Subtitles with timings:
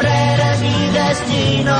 [0.00, 1.76] Correré mi destino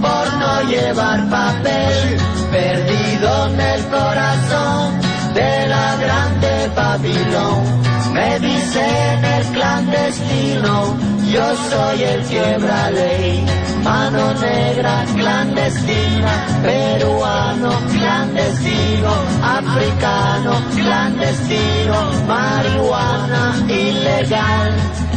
[0.00, 2.16] por no llevar papel,
[2.52, 5.00] perdido en el corazón
[5.34, 7.82] de la grande Babilón.
[8.12, 10.98] Me dicen el clandestino,
[11.32, 13.44] yo soy el quiebra ley.
[13.82, 19.12] Mano negra clandestina, peruano clandestino,
[19.42, 21.96] africano clandestino,
[22.28, 25.07] marihuana ilegal.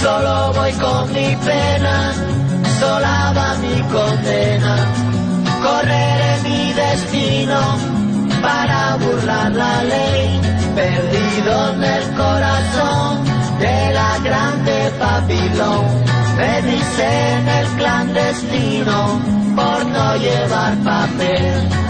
[0.00, 2.14] Solo voy con mi pena,
[2.80, 4.76] sola va mi condena,
[5.62, 7.60] correré mi destino
[8.40, 10.40] para burlar la ley,
[10.74, 13.24] perdido en el corazón
[13.58, 15.84] de la grande Babilón.
[16.38, 19.20] Me dicen el clandestino
[19.54, 21.89] por no llevar papel.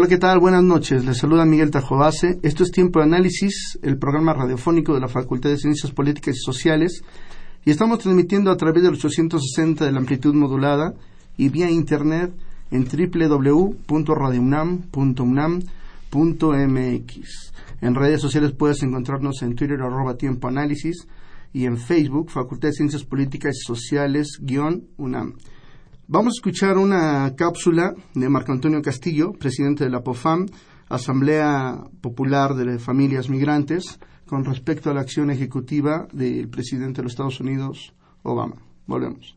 [0.00, 0.40] Hola, ¿qué tal?
[0.40, 1.04] Buenas noches.
[1.04, 2.38] Les saluda Miguel Tajobase.
[2.42, 6.38] Esto es Tiempo de Análisis, el programa radiofónico de la Facultad de Ciencias Políticas y
[6.38, 7.02] Sociales.
[7.66, 10.94] Y estamos transmitiendo a través del 860 de la amplitud modulada
[11.36, 12.32] y vía internet
[12.70, 15.60] en www.radiounam.unam
[16.14, 17.52] mx.
[17.82, 20.48] En redes sociales puedes encontrarnos en Twitter arroba tiempo
[21.52, 25.34] y en Facebook Facultad de Ciencias Políticas y Sociales guion UNAM.
[26.12, 30.48] Vamos a escuchar una cápsula de Marco Antonio Castillo, presidente de la POFAM,
[30.88, 37.12] Asamblea Popular de Familias Migrantes, con respecto a la acción ejecutiva del presidente de los
[37.12, 37.92] Estados Unidos,
[38.24, 38.56] Obama.
[38.86, 39.36] Volvemos.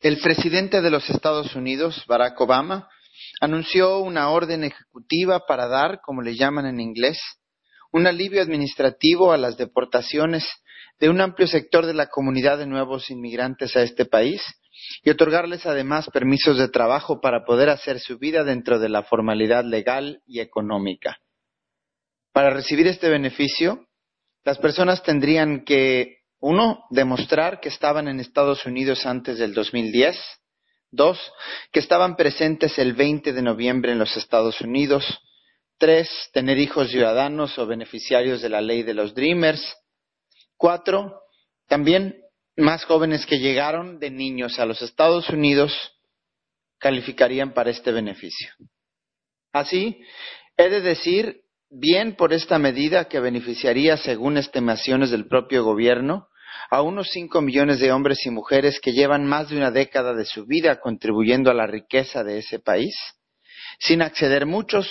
[0.00, 2.88] El presidente de los Estados Unidos, Barack Obama,
[3.40, 7.20] anunció una orden ejecutiva para dar, como le llaman en inglés,
[7.92, 10.44] un alivio administrativo a las deportaciones
[10.98, 14.42] de un amplio sector de la comunidad de nuevos inmigrantes a este país
[15.02, 19.64] y otorgarles además permisos de trabajo para poder hacer su vida dentro de la formalidad
[19.64, 21.18] legal y económica.
[22.32, 23.86] Para recibir este beneficio,
[24.44, 30.18] las personas tendrían que, uno, demostrar que estaban en Estados Unidos antes del 2010,
[30.94, 31.18] Dos,
[31.72, 35.20] que estaban presentes el 20 de noviembre en los Estados Unidos.
[35.78, 39.74] Tres, tener hijos ciudadanos o beneficiarios de la ley de los Dreamers.
[40.58, 41.22] Cuatro,
[41.66, 42.20] también
[42.56, 45.72] más jóvenes que llegaron de niños a los Estados Unidos
[46.78, 48.50] calificarían para este beneficio.
[49.52, 50.02] Así,
[50.56, 56.28] he de decir, bien por esta medida que beneficiaría, según estimaciones del propio gobierno,
[56.70, 60.24] a unos cinco millones de hombres y mujeres que llevan más de una década de
[60.24, 62.94] su vida contribuyendo a la riqueza de ese país,
[63.78, 64.88] sin acceder muchos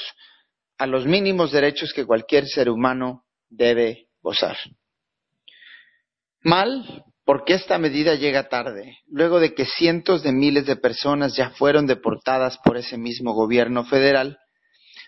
[0.78, 4.58] a los mínimos derechos que cualquier ser humano debe gozar.
[6.44, 11.52] Mal, porque esta medida llega tarde, luego de que cientos de miles de personas ya
[11.52, 14.38] fueron deportadas por ese mismo gobierno federal,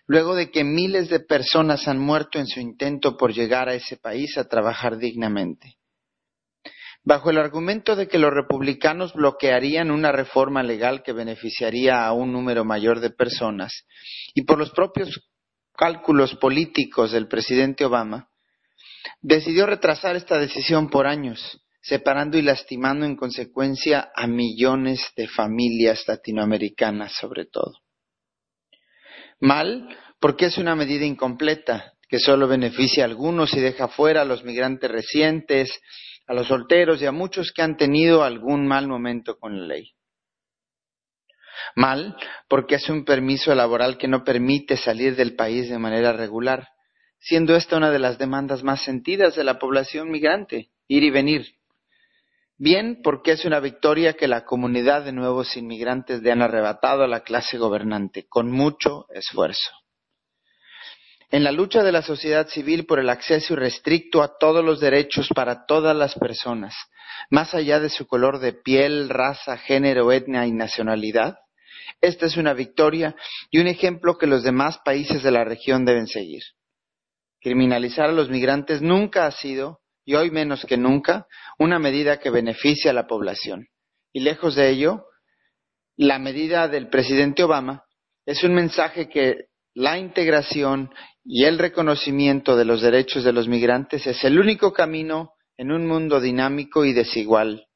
[0.07, 3.97] luego de que miles de personas han muerto en su intento por llegar a ese
[3.97, 5.75] país a trabajar dignamente.
[7.03, 12.31] Bajo el argumento de que los republicanos bloquearían una reforma legal que beneficiaría a un
[12.31, 13.85] número mayor de personas,
[14.33, 15.29] y por los propios
[15.75, 18.29] cálculos políticos del presidente Obama,
[19.21, 26.07] decidió retrasar esta decisión por años, separando y lastimando en consecuencia a millones de familias
[26.07, 27.73] latinoamericanas sobre todo.
[29.41, 29.89] Mal,
[30.21, 34.45] porque es una medida incompleta, que solo beneficia a algunos y deja fuera a los
[34.45, 35.81] migrantes recientes,
[36.25, 39.91] a los solteros y a muchos que han tenido algún mal momento con la ley.
[41.75, 42.15] Mal,
[42.47, 46.69] porque es un permiso laboral que no permite salir del país de manera regular,
[47.19, 51.55] siendo esta una de las demandas más sentidas de la población migrante, ir y venir.
[52.57, 57.07] Bien, porque es una victoria que la comunidad de nuevos inmigrantes le han arrebatado a
[57.07, 59.71] la clase gobernante, con mucho esfuerzo.
[61.31, 65.29] En la lucha de la sociedad civil por el acceso irrestricto a todos los derechos
[65.33, 66.75] para todas las personas,
[67.31, 71.37] más allá de su color de piel, raza, género, etnia y nacionalidad,
[72.01, 73.15] esta es una victoria
[73.49, 76.43] y un ejemplo que los demás países de la región deben seguir.
[77.41, 81.27] Criminalizar a los migrantes nunca ha sido, y hoy menos que nunca,
[81.57, 83.67] una medida que beneficia a la población.
[84.11, 85.05] Y lejos de ello,
[85.95, 87.83] la medida del presidente Obama
[88.25, 94.05] es un mensaje que la integración y el reconocimiento de los derechos de los migrantes
[94.05, 97.67] es el único camino en un mundo dinámico y desigual.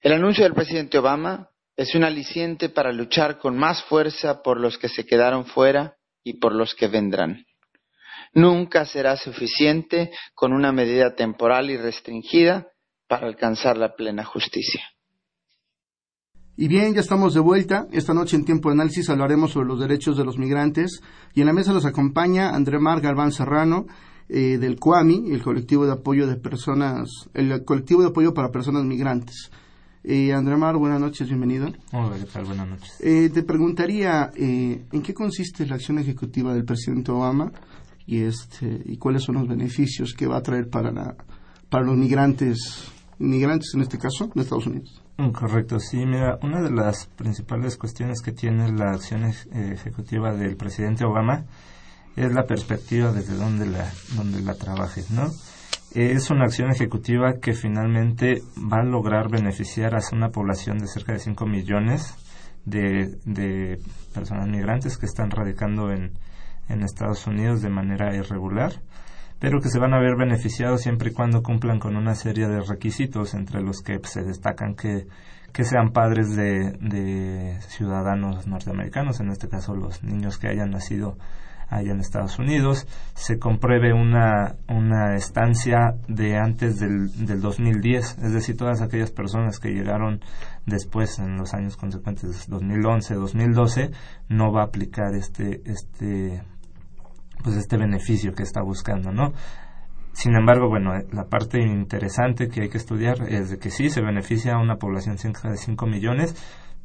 [0.00, 4.78] El anuncio del presidente Obama es un aliciente para luchar con más fuerza por los
[4.78, 7.44] que se quedaron fuera y por los que vendrán.
[8.36, 12.66] Nunca será suficiente con una medida temporal y restringida
[13.08, 14.82] para alcanzar la plena justicia.
[16.54, 17.86] Y bien, ya estamos de vuelta.
[17.92, 21.00] Esta noche en Tiempo de Análisis hablaremos sobre los derechos de los migrantes.
[21.32, 23.86] Y en la mesa nos acompaña André Mar Galván Serrano,
[24.28, 28.84] eh, del CUAMI, el colectivo de apoyo de personas, el colectivo de apoyo para personas
[28.84, 29.50] migrantes.
[30.04, 31.68] Eh, André Mar, buenas noches, bienvenido.
[31.90, 32.44] Hola, ¿qué tal?
[32.44, 33.00] Buenas noches.
[33.00, 37.50] Eh, te preguntaría, eh, ¿en qué consiste la acción ejecutiva del presidente Obama
[38.06, 41.16] y, este, y cuáles son los beneficios que va a traer para, la,
[41.68, 45.02] para los migrantes, migrantes en este caso, de Estados Unidos?
[45.18, 50.56] Mm, correcto, sí, mira, una de las principales cuestiones que tiene la acción ejecutiva del
[50.56, 51.46] presidente Obama
[52.14, 55.30] es la perspectiva desde donde la, donde la trabajes, ¿no?
[55.94, 58.42] Es una acción ejecutiva que finalmente
[58.72, 62.14] va a lograr beneficiar a una población de cerca de 5 millones
[62.64, 63.78] de, de
[64.12, 66.12] personas migrantes que están radicando en,
[66.68, 68.72] en Estados Unidos de manera irregular,
[69.38, 72.60] pero que se van a ver beneficiados siempre y cuando cumplan con una serie de
[72.60, 75.06] requisitos, entre los que se destacan que,
[75.52, 81.16] que sean padres de, de ciudadanos norteamericanos, en este caso los niños que hayan nacido
[81.68, 88.32] allá en Estados Unidos, se compruebe una, una estancia de antes del, del 2010, es
[88.32, 90.20] decir, todas aquellas personas que llegaron
[90.64, 93.90] después en los años consecuentes, 2011, 2012,
[94.28, 96.42] no va a aplicar este, este,
[97.46, 99.32] pues este beneficio que está buscando, ¿no?
[100.10, 104.00] Sin embargo, bueno, la parte interesante que hay que estudiar es de que sí se
[104.00, 106.34] beneficia a una población de 5 millones,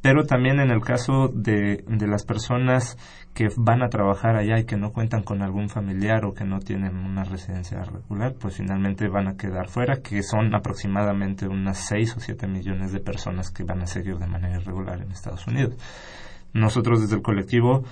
[0.02, 2.96] pero también en el caso de, de las personas
[3.34, 6.60] que van a trabajar allá y que no cuentan con algún familiar o que no
[6.60, 12.18] tienen una residencia regular, pues finalmente van a quedar fuera, que son aproximadamente unas 6
[12.18, 15.74] o 7 millones de personas que van a seguir de manera irregular en Estados Unidos.
[16.52, 17.82] Nosotros desde el colectivo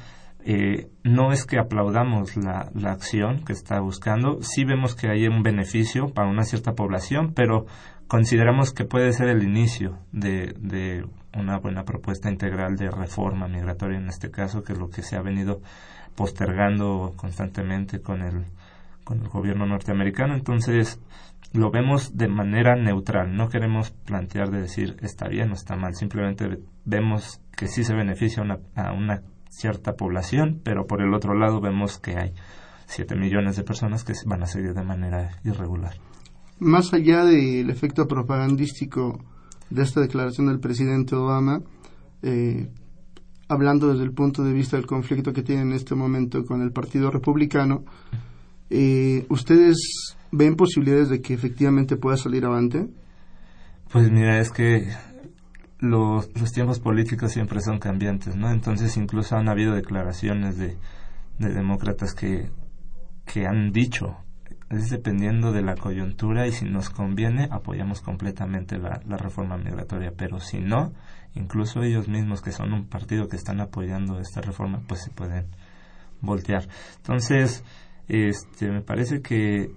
[0.45, 5.27] eh, no es que aplaudamos la, la acción que está buscando, sí vemos que hay
[5.27, 7.67] un beneficio para una cierta población, pero
[8.07, 11.05] consideramos que puede ser el inicio de, de
[11.35, 15.17] una buena propuesta integral de reforma migratoria en este caso, que es lo que se
[15.17, 15.61] ha venido
[16.17, 18.47] postergando constantemente con el,
[19.05, 20.35] con el gobierno norteamericano.
[20.35, 21.01] Entonces,
[21.53, 23.37] lo vemos de manera neutral.
[23.37, 25.95] No queremos plantear de decir está bien o está mal.
[25.95, 31.35] Simplemente vemos que sí se beneficia una, a una cierta población, pero por el otro
[31.35, 32.33] lado vemos que hay
[32.87, 35.95] 7 millones de personas que van a seguir de manera irregular.
[36.59, 39.23] Más allá del efecto propagandístico
[39.71, 41.63] de esta declaración del presidente Obama,
[42.23, 42.69] eh,
[43.49, 46.73] hablando desde el punto de vista del conflicto que tiene en este momento con el
[46.73, 47.85] Partido Republicano,
[48.69, 52.89] eh, ¿ustedes ven posibilidades de que efectivamente pueda salir avante?
[53.93, 54.89] Pues mira, es que
[55.81, 58.51] los, los tiempos políticos siempre son cambiantes, ¿no?
[58.51, 60.77] Entonces incluso han habido declaraciones de,
[61.39, 62.51] de demócratas que,
[63.27, 64.17] que han dicho
[64.71, 70.13] es dependiendo de la coyuntura y si nos conviene apoyamos completamente la, la reforma migratoria,
[70.17, 70.93] pero si no,
[71.35, 75.47] incluso ellos mismos que son un partido que están apoyando esta reforma, pues se pueden
[76.21, 76.69] voltear.
[76.99, 77.65] Entonces,
[78.07, 79.73] este, me parece que,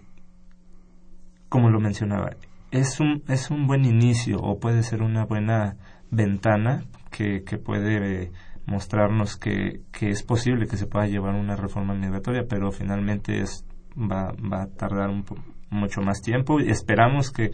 [1.50, 2.32] como lo mencionaba,
[2.70, 5.78] es un, es un buen inicio o puede ser una buena
[6.14, 8.32] ventana que, que puede
[8.66, 13.66] mostrarnos que, que es posible que se pueda llevar una reforma migratoria, pero finalmente es,
[13.98, 15.26] va, va a tardar un
[15.70, 17.52] mucho más tiempo y esperamos que,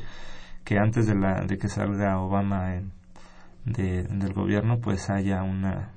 [0.63, 2.81] que antes de, la, de que salga Obama
[3.65, 5.93] del gobierno pues haya una,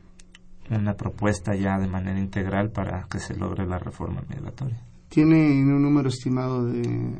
[0.70, 4.80] una propuesta ya de manera integral para que se logre la reforma migratoria.
[5.08, 7.18] ¿Tiene un número estimado de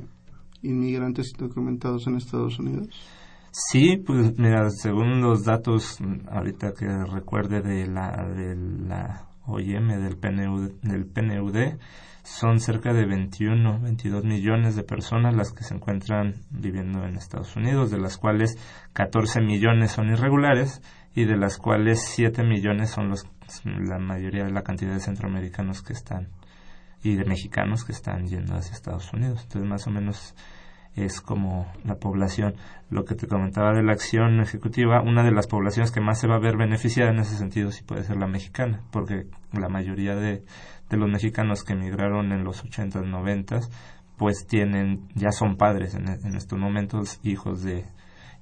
[0.63, 2.89] inmigrantes documentados en Estados Unidos?
[3.55, 5.99] Sí, pues mira, según los datos
[6.31, 11.79] ahorita que recuerde de la de la OIM del PNUD, del PNUD
[12.23, 17.55] son cerca de 21, 22 millones de personas las que se encuentran viviendo en Estados
[17.55, 18.57] Unidos, de las cuales
[18.95, 20.81] 14 millones son irregulares
[21.15, 23.27] y de las cuales 7 millones son los
[23.65, 26.29] la mayoría de la cantidad de centroamericanos que están
[27.03, 29.43] y de mexicanos que están yendo hacia Estados Unidos.
[29.43, 30.35] Entonces, más o menos
[30.95, 32.55] es como la población.
[32.91, 36.29] Lo que te comentaba de la acción ejecutiva, una de las poblaciones que más se
[36.29, 40.15] va a ver beneficiada en ese sentido sí puede ser la mexicana, porque la mayoría
[40.15, 40.45] de,
[40.91, 43.61] de los mexicanos que emigraron en los 80s, 90
[44.17, 47.87] pues tienen, ya son padres en, en estos momentos, hijos de,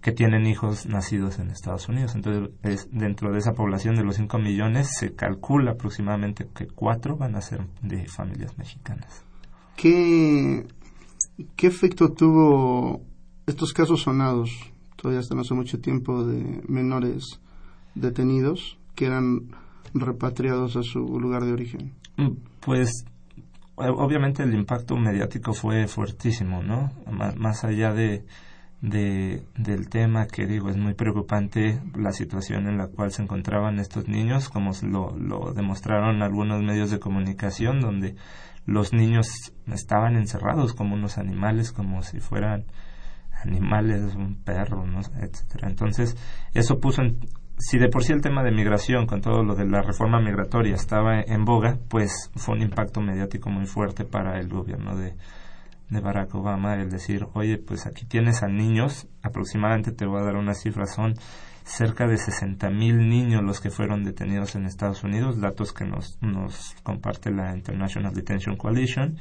[0.00, 2.14] que tienen hijos nacidos en Estados Unidos.
[2.14, 7.16] Entonces, es, dentro de esa población de los 5 millones, se calcula aproximadamente que 4
[7.16, 9.25] van a ser de familias mexicanas.
[9.76, 10.66] ¿Qué,
[11.56, 13.02] qué efecto tuvo
[13.47, 14.50] estos casos sonados,
[14.97, 17.40] todavía hasta no hace mucho tiempo, de menores
[17.94, 19.49] detenidos que eran
[19.94, 21.94] repatriados a su lugar de origen?
[22.61, 23.04] Pues
[23.76, 26.92] obviamente el impacto mediático fue fuertísimo, ¿no?
[27.37, 28.25] Más allá de,
[28.82, 33.78] de, del tema que digo es muy preocupante la situación en la cual se encontraban
[33.78, 38.16] estos niños como lo, lo demostraron algunos medios de comunicación donde
[38.70, 42.66] los niños estaban encerrados como unos animales como si fueran
[43.44, 45.68] animales un perro no etcétera.
[45.68, 46.16] Entonces
[46.54, 47.18] eso puso en,
[47.58, 50.74] si de por sí el tema de migración con todo lo de la reforma migratoria
[50.74, 55.14] estaba en boga pues fue un impacto mediático muy fuerte para el gobierno de
[55.90, 60.24] de Barack Obama el decir, oye, pues aquí tienes a niños, aproximadamente te voy a
[60.24, 61.14] dar una cifra, son
[61.70, 66.18] cerca de 60 mil niños los que fueron detenidos en Estados Unidos, datos que nos,
[66.20, 69.16] nos comparte la International Detention Coalition,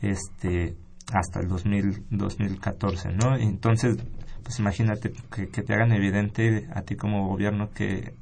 [0.00, 0.76] este,
[1.12, 3.36] hasta el 2000, 2014, ¿no?
[3.36, 3.96] Entonces,
[4.42, 8.14] pues imagínate que, que te hagan evidente a ti como gobierno que,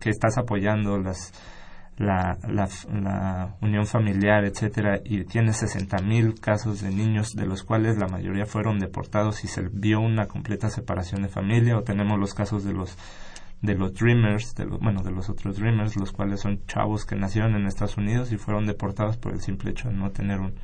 [0.00, 1.32] que estás apoyando las
[2.00, 7.98] la, la, la, unión familiar, etcétera, y tiene 60.000 casos de niños, de los cuales
[7.98, 12.32] la mayoría fueron deportados y se vio una completa separación de familia, o tenemos los
[12.32, 12.96] casos de los
[13.60, 17.14] de los Dreamers, de los, bueno, de los otros Dreamers, los cuales son chavos que
[17.14, 20.54] nacieron en Estados Unidos y fueron deportados por el simple hecho de no tener un,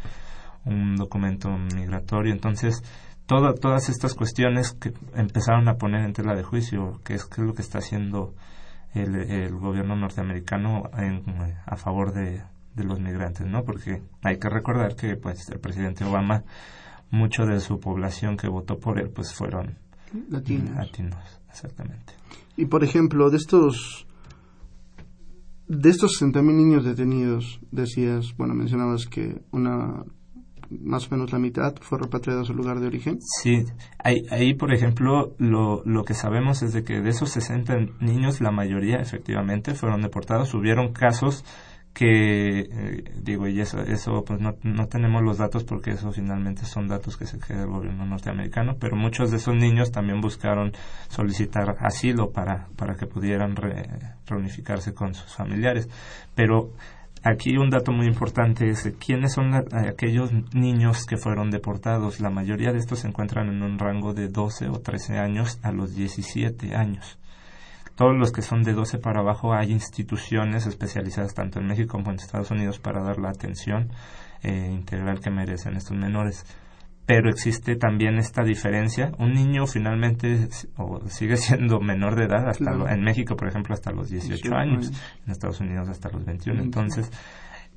[0.65, 2.33] un documento migratorio.
[2.33, 2.83] Entonces,
[3.27, 7.47] todas estas cuestiones que empezaron a poner en tela de juicio, que es, que es
[7.47, 8.33] lo que está haciendo
[8.95, 11.23] el, el gobierno norteamericano en,
[11.67, 12.43] a favor de,
[12.75, 13.65] de, los migrantes, ¿no?
[13.65, 16.45] Porque hay que recordar que pues el presidente Obama,
[17.11, 19.79] mucho de su población que votó por él, pues fueron
[20.31, 20.77] latinos.
[20.77, 22.15] latinos exactamente.
[22.57, 24.07] Y por ejemplo, de estos
[25.69, 30.05] de estos 60.000 niños detenidos, decías, bueno, mencionabas que una
[30.71, 33.19] más o menos la mitad fue repatriada a su lugar de origen.
[33.43, 33.65] Sí,
[34.03, 38.41] ahí, ahí por ejemplo, lo, lo que sabemos es de que de esos 60 niños,
[38.41, 40.55] la mayoría efectivamente fueron deportados.
[40.55, 41.45] Hubieron casos
[41.97, 46.67] que, eh, digo, y eso, eso pues no, no tenemos los datos porque eso finalmente
[46.67, 50.73] son datos que se queda el gobierno norteamericano, pero muchos de esos niños también buscaron
[51.09, 53.89] solicitar asilo para, para que pudieran re,
[54.27, 55.89] reunificarse con sus familiares.
[56.35, 56.73] Pero
[57.29, 62.21] Aquí un dato muy importante es quiénes son aquellos niños que fueron deportados.
[62.21, 65.73] La mayoría de estos se encuentran en un rango de 12 o 13 años a
[65.73, 67.19] los 17 años.
[67.97, 72.13] Todos los que son de 12 para abajo hay instituciones especializadas tanto en México como
[72.13, 73.91] en Estados Unidos para dar la atención
[74.45, 76.47] eh, integral que merecen estos menores
[77.07, 79.13] pero existe también esta diferencia.
[79.19, 82.89] Un niño finalmente o sigue siendo menor de edad, hasta claro.
[82.89, 84.93] en México, por ejemplo, hasta los 18, 18 años,
[85.25, 86.61] en Estados Unidos hasta los 21.
[86.61, 87.11] Entonces,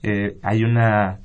[0.01, 1.19] eh, hay una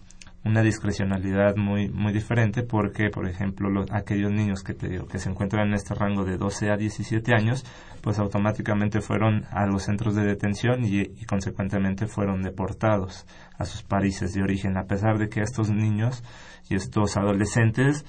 [0.45, 5.19] una discrecionalidad muy muy diferente porque por ejemplo los, aquellos niños que te digo que
[5.19, 7.65] se encuentran en este rango de 12 a 17 años
[8.03, 13.27] pues automáticamente fueron a los centros de detención y, y consecuentemente fueron deportados
[13.59, 16.23] a sus países de origen a pesar de que estos niños
[16.69, 18.05] y estos adolescentes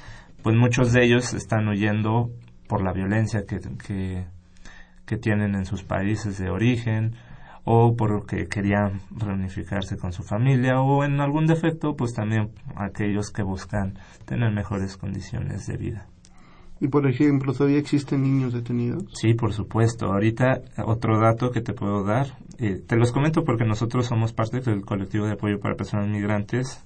[0.46, 2.30] pues muchos de ellos están huyendo
[2.68, 4.26] por la violencia que, que,
[5.06, 7.16] que tienen en sus países de origen
[7.64, 13.42] o porque querían reunificarse con su familia o en algún defecto pues también aquellos que
[13.42, 16.08] buscan tener mejores condiciones de vida.
[16.80, 19.06] Y por ejemplo, ¿todavía existen niños detenidos?
[19.14, 20.08] Sí, por supuesto.
[20.08, 22.28] Ahorita otro dato que te puedo dar,
[22.60, 26.84] eh, te los comento porque nosotros somos parte del colectivo de apoyo para personas migrantes.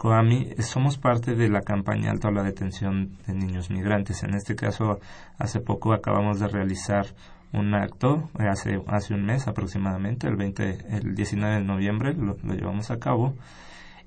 [0.00, 4.22] COAMI, somos parte de la campaña Alto a la Detención de Niños Migrantes.
[4.22, 4.98] En este caso,
[5.36, 7.04] hace poco acabamos de realizar
[7.52, 12.38] un acto eh, hace, hace un mes aproximadamente, el, 20, el 19 de noviembre lo,
[12.38, 13.34] llevamos a cabo,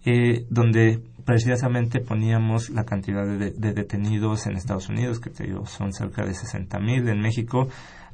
[0.03, 5.67] eh, donde precisamente poníamos la cantidad de, de, detenidos en Estados Unidos, que te digo,
[5.67, 7.67] son cerca de 60 mil, en México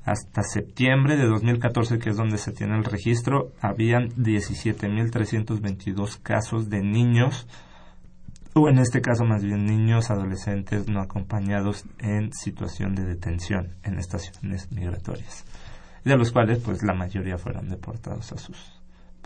[0.04, 6.82] hasta septiembre de 2014, que es donde se tiene el registro, habían 17.322 casos de
[6.82, 7.48] niños
[8.54, 14.00] o en este caso más bien niños, adolescentes no acompañados en situación de detención en
[14.00, 15.46] estaciones migratorias,
[16.04, 18.58] de los cuales pues la mayoría fueron deportados a sus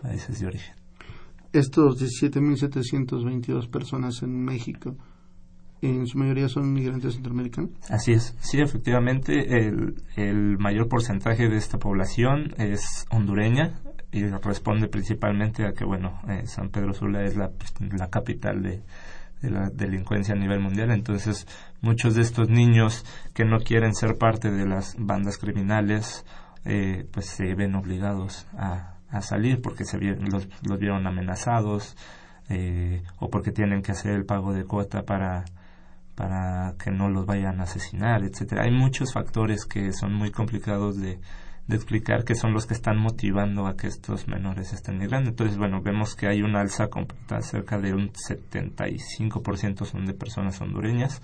[0.00, 0.74] países de origen.
[1.52, 4.96] Estos 17.722 personas en México,
[5.80, 7.70] en su mayoría son migrantes centroamericanos.
[7.88, 14.88] Así es, sí, efectivamente, el, el mayor porcentaje de esta población es hondureña y responde
[14.88, 17.50] principalmente a que, bueno, eh, San Pedro Sula es la,
[17.98, 18.82] la capital de,
[19.44, 20.90] de la delincuencia a nivel mundial.
[20.90, 21.46] Entonces,
[21.80, 26.24] muchos de estos niños que no quieren ser parte de las bandas criminales,
[26.64, 31.96] eh, pues se ven obligados a, a salir porque se los, los vieron amenazados
[32.48, 35.44] eh, o porque tienen que hacer el pago de cuota para
[36.14, 38.62] para que no los vayan a asesinar, etcétera.
[38.62, 41.18] Hay muchos factores que son muy complicados de,
[41.66, 45.30] de explicar que son los que están motivando a que estos menores estén migrando.
[45.30, 50.60] Entonces, bueno, vemos que hay una alza completa, cerca de un 75% son de personas
[50.60, 51.22] hondureñas,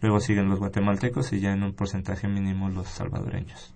[0.00, 3.72] luego siguen los guatemaltecos y ya en un porcentaje mínimo los salvadoreños.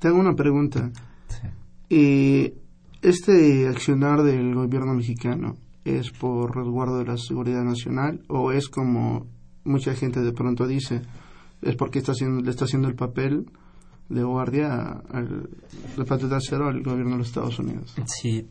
[0.00, 0.90] Tengo una pregunta.
[1.28, 1.48] Sí.
[1.90, 2.54] Eh,
[3.02, 9.26] ¿Este accionar del gobierno mexicano es por resguardo de la seguridad nacional o es como
[9.64, 11.02] mucha gente de pronto dice,
[11.62, 13.46] es porque está haciendo, le está haciendo el papel
[14.08, 15.48] de guardia al
[16.08, 17.94] patio trasero al gobierno de los Estados Unidos.
[18.06, 18.48] Sí,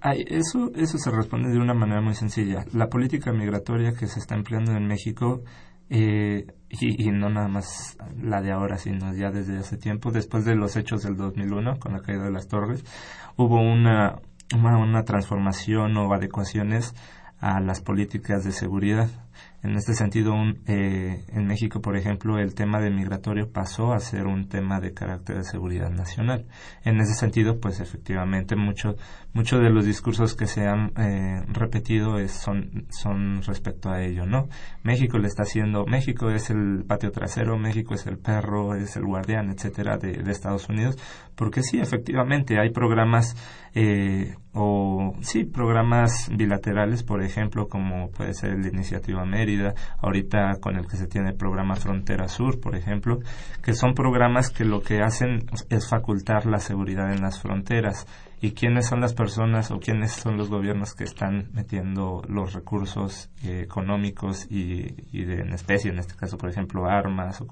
[0.00, 2.64] Ay, eso, eso se responde de una manera muy sencilla.
[2.72, 5.42] La política migratoria que se está empleando en México,
[5.90, 10.54] eh, y, no nada más la de ahora, sino ya desde hace tiempo, después de
[10.54, 12.84] los hechos del 2001, con la caída de las torres,
[13.36, 14.20] hubo una,
[14.54, 16.94] una transformación o adecuaciones
[17.40, 19.08] a las políticas de seguridad.
[19.62, 23.98] En este sentido, un, eh, en México, por ejemplo, el tema de migratorio pasó a
[23.98, 26.46] ser un tema de carácter de seguridad nacional.
[26.84, 28.96] En ese sentido, pues efectivamente, muchos
[29.32, 34.26] muchos de los discursos que se han eh, repetido es, son, son respecto a ello,
[34.26, 34.48] ¿no?
[34.82, 39.04] México le está haciendo, México es el patio trasero, México es el perro, es el
[39.04, 40.96] guardián, etcétera, de Estados Unidos,
[41.38, 43.36] porque sí, efectivamente, hay programas
[43.72, 49.72] eh, o sí, programas bilaterales, por ejemplo, como puede ser la Iniciativa Mérida,
[50.02, 53.20] ahorita con el que se tiene el programa Frontera Sur, por ejemplo,
[53.62, 58.04] que son programas que lo que hacen es facultar la seguridad en las fronteras.
[58.40, 63.30] ¿Y quiénes son las personas o quiénes son los gobiernos que están metiendo los recursos
[63.42, 67.42] eh, económicos y, y de, en especie, en este caso, por ejemplo, armas?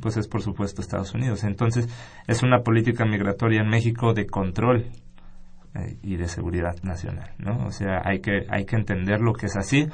[0.00, 1.42] Pues es, por supuesto, Estados Unidos.
[1.44, 1.88] Entonces,
[2.26, 4.86] es una política migratoria en México de control
[6.02, 7.66] y de seguridad nacional, ¿no?
[7.66, 9.86] O sea, hay que hay que entender lo que es así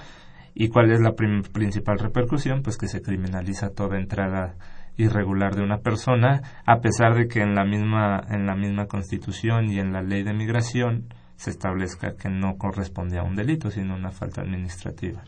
[0.55, 4.55] y cuál es la principal repercusión, pues que se criminaliza toda entrada
[4.97, 9.71] irregular de una persona, a pesar de que en la misma en la misma Constitución
[9.71, 13.97] y en la Ley de Migración se establezca que no corresponde a un delito, sino
[13.97, 15.25] una falta administrativa.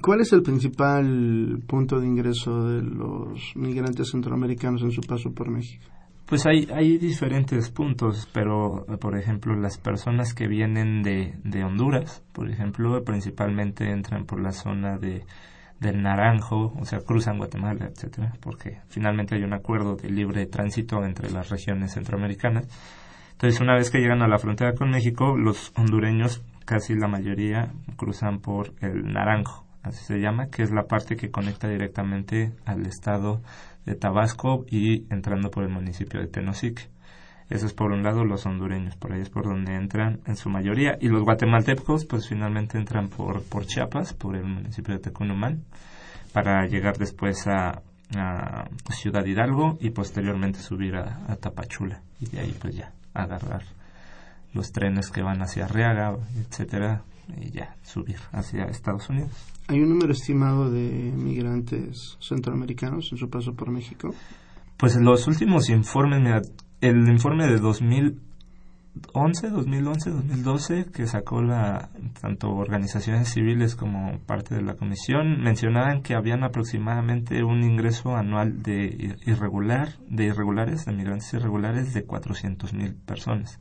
[0.00, 5.50] ¿Cuál es el principal punto de ingreso de los migrantes centroamericanos en su paso por
[5.50, 5.84] México?
[6.26, 12.22] Pues hay, hay diferentes puntos, pero por ejemplo las personas que vienen de, de Honduras,
[12.32, 15.24] por ejemplo, principalmente entran por la zona de
[15.84, 21.04] del Naranjo, o sea, cruzan Guatemala, etcétera, porque finalmente hay un acuerdo de libre tránsito
[21.04, 22.66] entre las regiones centroamericanas.
[23.32, 27.72] Entonces, una vez que llegan a la frontera con México, los hondureños, casi la mayoría,
[27.96, 32.86] cruzan por el Naranjo, así se llama, que es la parte que conecta directamente al
[32.86, 33.42] estado
[33.84, 36.93] de Tabasco y entrando por el municipio de Tenosique.
[37.50, 40.48] Eso es por un lado los hondureños, por ahí es por donde entran en su
[40.48, 40.96] mayoría.
[41.00, 45.64] Y los guatemaltecos, pues finalmente entran por, por Chiapas, por el municipio de Tecunumán,
[46.32, 47.82] para llegar después a,
[48.90, 52.00] Ciudad Hidalgo y posteriormente subir a, a, Tapachula.
[52.20, 53.62] Y de ahí pues ya agarrar
[54.52, 57.02] los trenes que van hacia Arriaga, etcétera,
[57.40, 59.32] y ya subir hacia Estados Unidos.
[59.68, 64.14] ¿Hay un número estimado de migrantes centroamericanos en su paso por México?
[64.76, 66.42] Pues los últimos informes, mira,
[66.84, 71.88] el informe de 2011, 2011, 2012 que sacó la
[72.20, 78.62] tanto organizaciones civiles como parte de la comisión mencionaban que habían aproximadamente un ingreso anual
[78.62, 83.58] de irregular de irregulares de migrantes irregulares de 400 mil personas.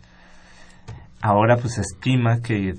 [1.21, 2.73] Ahora pues se estima que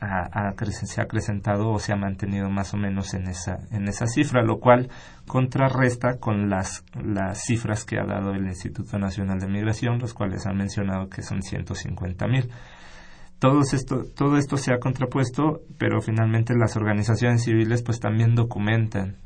[0.00, 4.42] se ha acrecentado o se ha mantenido más o menos en esa, en esa cifra,
[4.42, 4.90] lo cual
[5.26, 10.46] contrarresta con las, las cifras que ha dado el Instituto Nacional de Migración, los cuales
[10.46, 12.50] han mencionado que son 150 mil.
[13.38, 19.16] Todo esto, todo esto se ha contrapuesto, pero finalmente las organizaciones civiles pues también documentan.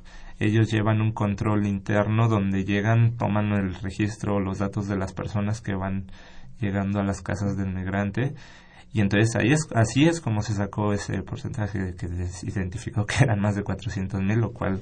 [0.40, 5.60] Ellos llevan un control interno donde llegan, toman el registro, los datos de las personas
[5.60, 6.10] que van
[6.60, 8.34] llegando a las casas del migrante
[8.92, 13.24] y entonces ahí es, así es como se sacó ese porcentaje que se identificó que
[13.24, 14.80] eran más de 400 mil, lo cual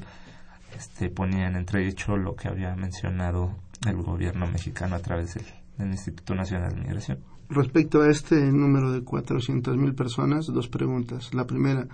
[0.77, 5.45] este, ponía en entredicho lo que había mencionado el gobierno mexicano a través del,
[5.79, 7.19] Instituto Nacional de Migración.
[7.51, 11.35] Respecto a este número de 400 mil personas, dos preguntas.
[11.35, 11.87] La primera,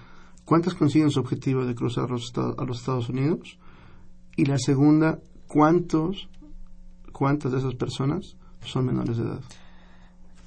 [0.45, 3.59] ¿cuántas consiguen su objetivo de cruzar los, a los Estados Unidos?
[4.37, 6.29] Y la segunda, ¿cuántos,
[7.11, 9.41] ¿cuántas de esas personas son menores de edad?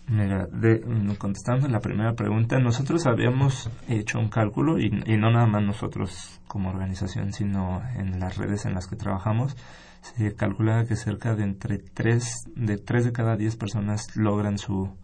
[0.08, 5.48] Mira, de, mm, contestando la primera pregunta, nosotros habíamos hecho un cálculo y, no nada
[5.48, 9.58] más nosotros como organización, sino en las redes en las que trabajamos,
[10.02, 14.96] se calcula que cerca de entre 3 de, tres de cada 10 personas logran su,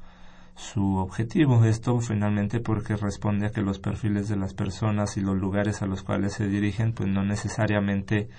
[0.56, 1.66] su objetivo.
[1.66, 5.88] Esto finalmente porque responde a que los perfiles de las personas y los lugares a
[5.88, 8.30] los cuales se dirigen pues no necesariamente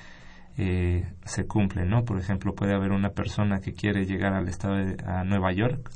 [0.56, 2.04] eh, se cumplen, ¿no?
[2.04, 5.90] Por ejemplo, puede haber una persona que quiere llegar al estado de a Nueva York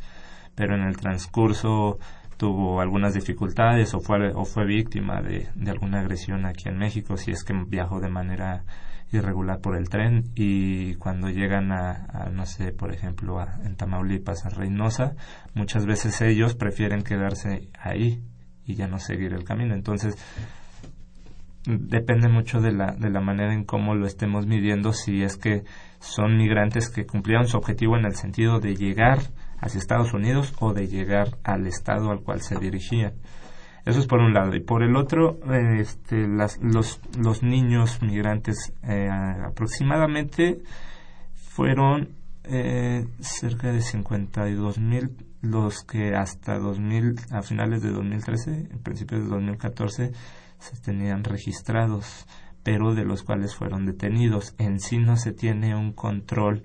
[0.57, 1.99] pero en el transcurso
[2.37, 7.17] tuvo algunas dificultades o fue, o fue víctima de, de alguna agresión aquí en México,
[7.17, 8.65] si es que viajó de manera
[9.13, 14.45] irregular por el tren y cuando llegan a, no sé, por ejemplo, a, en Tamaulipas,
[14.45, 15.15] a Reynosa,
[15.55, 18.23] muchas veces ellos prefieren quedarse ahí
[18.65, 19.75] y ya no seguir el camino.
[19.75, 20.17] Entonces,
[21.65, 25.63] depende mucho de la, de la manera en cómo lo estemos midiendo, si es que
[26.01, 29.19] son migrantes que cumplieron su objetivo en el sentido de llegar
[29.61, 33.15] hacia Estados Unidos o de llegar al estado al cual se dirigían.
[33.85, 34.55] Eso es por un lado.
[34.57, 35.39] Y por el otro,
[35.79, 40.63] este, las, los, los niños migrantes eh, aproximadamente
[41.35, 42.11] fueron
[42.45, 49.23] eh, cerca de 52 mil los que hasta 2000, a finales de 2013, en principios
[49.23, 50.13] de 2014,
[50.59, 52.27] se tenían registrados,
[52.63, 54.55] pero de los cuales fueron detenidos.
[54.59, 56.65] En sí no se tiene un control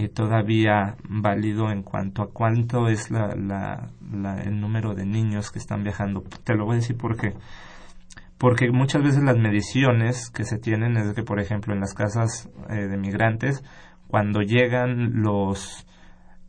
[0.00, 5.58] eh, todavía válido en cuanto a cuánto es la, la, el número de niños que
[5.58, 6.22] están viajando.
[6.44, 7.34] Te lo voy a decir porque
[8.38, 12.48] porque muchas veces las mediciones que se tienen es que, por ejemplo, en las casas
[12.70, 13.62] eh, de migrantes,
[14.08, 15.86] cuando llegan los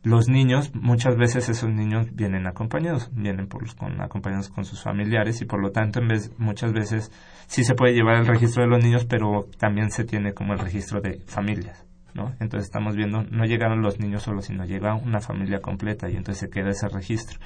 [0.02, 5.40] los niños, muchas veces esos niños vienen acompañados, vienen por, con, acompañados con sus familiares
[5.42, 7.12] y por lo tanto en vez, muchas veces
[7.46, 10.58] sí se puede llevar el registro de los niños, pero también se tiene como el
[10.58, 11.86] registro de familias.
[12.14, 12.34] ¿No?
[12.40, 16.40] Entonces estamos viendo, no llegaron los niños solos, sino llega una familia completa y entonces
[16.40, 17.38] se queda ese registro.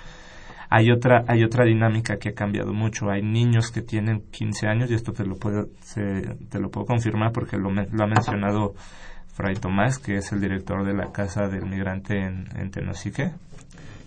[0.68, 3.10] Hay otra, hay otra dinámica que ha cambiado mucho.
[3.10, 7.32] Hay niños que tienen 15 años y esto te lo puedo, te lo puedo confirmar
[7.32, 8.74] porque lo, lo ha mencionado
[9.28, 13.30] Fray Tomás, que es el director de la Casa del Migrante en, en Tenosique,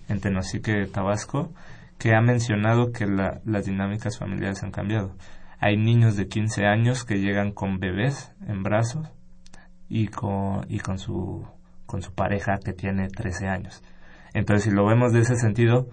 [0.08, 1.52] en Tenosique, Tabasco,
[1.98, 5.14] que ha mencionado que la, las dinámicas familiares han cambiado.
[5.60, 9.08] Hay niños de 15 años que llegan con bebés en brazos
[9.90, 11.44] y con, y con, su,
[11.84, 13.82] con su pareja que tiene 13 años.
[14.32, 15.88] Entonces, si lo vemos de ese sentido,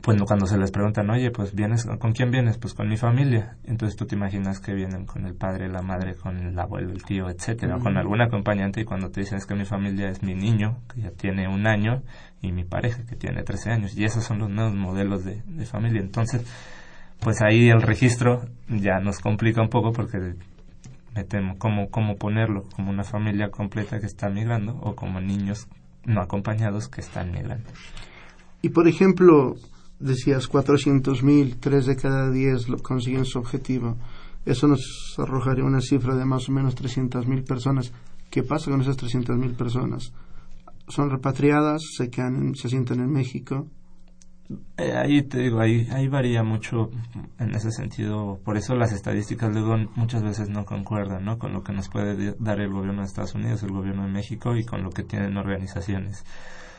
[0.00, 2.56] pues cuando se les preguntan, oye, pues vienes, ¿con quién vienes?
[2.56, 3.56] Pues con mi familia.
[3.64, 7.04] Entonces tú te imaginas que vienen con el padre, la madre, con el abuelo, el
[7.04, 10.34] tío, etcétera, con algún acompañante y cuando te dicen es que mi familia es mi
[10.34, 12.02] niño, que ya tiene un año,
[12.40, 13.96] y mi pareja, que tiene 13 años.
[13.96, 16.00] Y esos son los nuevos modelos de, de familia.
[16.00, 16.42] Entonces,
[17.20, 20.34] pues ahí el registro ya nos complica un poco porque
[21.14, 25.68] me temo cómo, cómo ponerlo, como una familia completa que está migrando o como niños
[26.04, 27.70] no acompañados que están migrando.
[28.60, 29.56] Y por ejemplo,
[29.98, 33.96] decías 400.000, 3 de cada 10 lo consiguen su objetivo.
[34.44, 37.92] Eso nos arrojaría una cifra de más o menos 300.000 personas.
[38.30, 40.12] ¿Qué pasa con esas 300.000 personas?
[40.88, 43.66] son repatriadas, se quedan, se sientan en México.
[44.76, 46.90] Eh, ahí te digo, ahí, ahí varía mucho
[47.38, 48.40] en ese sentido.
[48.44, 51.38] Por eso las estadísticas luego muchas veces no concuerdan ¿no?
[51.38, 54.56] con lo que nos puede dar el gobierno de Estados Unidos, el gobierno de México
[54.56, 56.24] y con lo que tienen organizaciones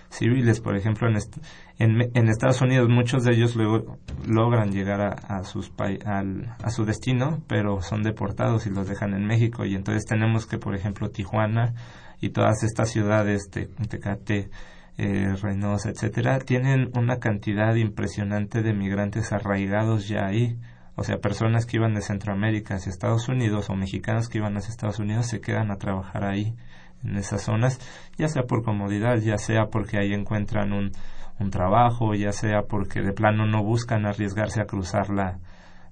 [0.09, 0.62] civiles.
[0.62, 5.71] Por ejemplo, en, en, Estados Unidos muchos de ellos luego logran llegar a, a, sus
[6.05, 9.65] al, a su destino, pero son deportados y los dejan en México.
[9.65, 11.73] Y entonces tenemos que, por ejemplo, Tijuana
[12.21, 14.49] y todas estas ciudades, de Tecate,
[14.97, 20.60] eh, Reynosa, etcétera, tienen una cantidad impresionante de migrantes arraigados ya ahí.
[20.95, 24.69] O sea, personas que iban de Centroamérica hacia Estados Unidos o mexicanos que iban hacia
[24.69, 26.56] Estados Unidos se quedan a trabajar ahí
[27.03, 27.79] en esas zonas,
[28.17, 30.91] ya sea por comodidad, ya sea porque ahí encuentran un,
[31.39, 35.39] un trabajo, ya sea porque de plano no buscan arriesgarse a cruzar la,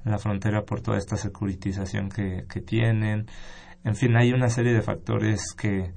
[0.06, 3.26] la frontera por toda esta securitización que, que tienen.
[3.84, 5.92] En fin, hay una serie de factores que,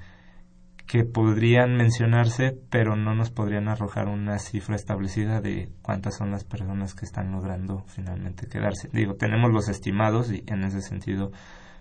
[0.86, 6.44] que podrían mencionarse, pero no nos podrían arrojar una cifra establecida de cuántas son las
[6.44, 8.90] personas que están logrando finalmente quedarse.
[8.92, 11.32] Digo, tenemos los estimados y en ese sentido,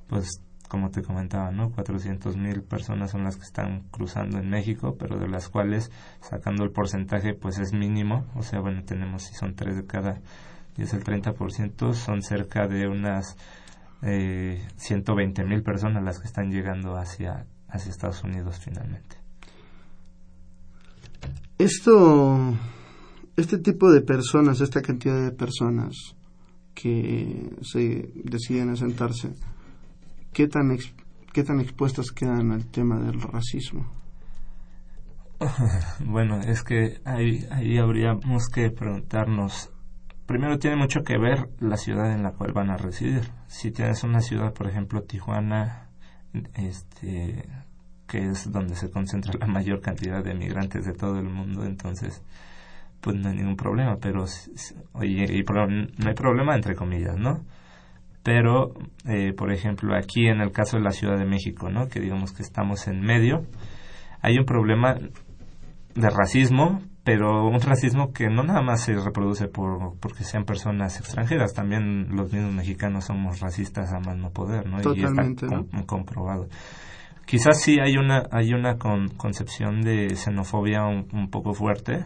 [0.08, 1.72] pues como te comentaba, ¿no?
[1.72, 6.64] 400 mil personas son las que están cruzando en México, pero de las cuales, sacando
[6.64, 8.26] el porcentaje, pues es mínimo.
[8.36, 10.22] O sea, bueno, tenemos, si son tres de cada,
[10.76, 13.38] y es el 30%, son cerca de unas
[14.02, 19.18] eh, 120 mil personas las que están llegando hacia, hacia Estados Unidos finalmente.
[21.58, 22.54] Esto,
[23.36, 25.96] este tipo de personas, esta cantidad de personas
[26.74, 29.34] que se deciden asentarse,
[30.32, 30.76] ¿qué tan,
[31.32, 33.92] qué tan expuestas quedan al tema del racismo?
[36.06, 39.72] Bueno, es que ahí, ahí habríamos que preguntarnos,
[40.26, 43.30] primero tiene mucho que ver la ciudad en la cual van a residir.
[43.48, 45.90] Si tienes una ciudad, por ejemplo, Tijuana,
[46.56, 47.46] este,
[48.08, 52.24] que es donde se concentra la mayor cantidad de migrantes de todo el mundo, entonces
[53.02, 54.26] pues no hay ningún problema, pero
[54.94, 55.44] oye,
[55.98, 57.44] no hay problema entre comillas, ¿no?
[58.24, 58.74] pero
[59.06, 61.88] eh, por ejemplo aquí en el caso de la Ciudad de México, ¿no?
[61.88, 63.46] que digamos que estamos en medio,
[64.22, 69.98] hay un problema de racismo, pero un racismo que no nada más se reproduce por
[70.00, 74.80] porque sean personas extranjeras, también los mismos mexicanos somos racistas a más no poder, ¿no?
[74.94, 76.48] y está comprobado.
[77.26, 82.06] Quizás sí hay una hay una concepción de xenofobia un poco fuerte,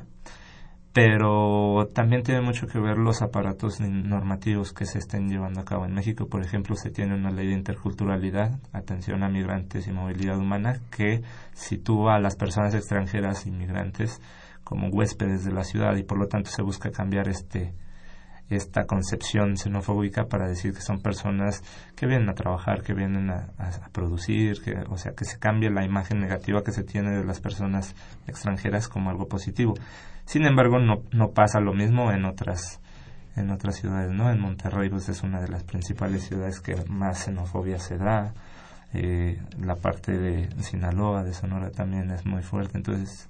[0.98, 5.86] pero también tiene mucho que ver los aparatos normativos que se estén llevando a cabo
[5.86, 6.28] en México.
[6.28, 11.22] Por ejemplo, se tiene una ley de interculturalidad, atención a migrantes y movilidad humana, que
[11.54, 14.20] sitúa a las personas extranjeras y migrantes
[14.68, 17.74] como huéspedes de la ciudad y por lo tanto se busca cambiar este
[18.50, 21.64] esta concepción xenofóbica para decir que son personas
[21.96, 23.50] que vienen a trabajar, que vienen a,
[23.92, 27.42] producir, que, o sea, que se cambie la imagen negativa que se tiene de las
[27.42, 27.94] personas
[28.26, 29.74] extranjeras como algo positivo.
[30.26, 32.80] Sin embargo, no, no pasa lo mismo en otras
[33.36, 34.32] en otras ciudades, ¿no?
[34.32, 38.34] En Monterrey pues es una de las principales ciudades que más xenofobia se da.
[38.94, 42.78] Eh, la parte de Sinaloa, de Sonora también es muy fuerte.
[42.78, 43.28] Entonces,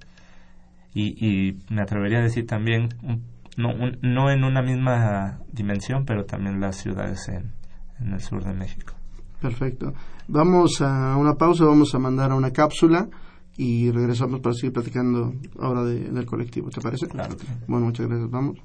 [0.93, 2.89] y, y me atrevería a decir también,
[3.57, 7.53] no, no en una misma dimensión, pero también las ciudades en,
[7.99, 8.93] en el sur de México.
[9.41, 9.93] Perfecto.
[10.27, 13.07] Vamos a una pausa, vamos a mandar a una cápsula
[13.55, 16.69] y regresamos para seguir platicando ahora de, del colectivo.
[16.69, 17.07] ¿Te parece?
[17.07, 17.35] Claro.
[17.67, 18.29] Bueno, muchas gracias.
[18.29, 18.57] Vamos.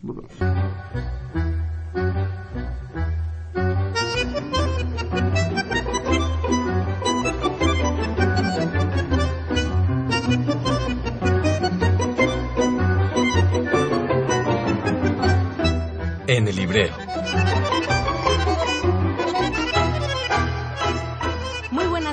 [16.42, 16.92] En el librero.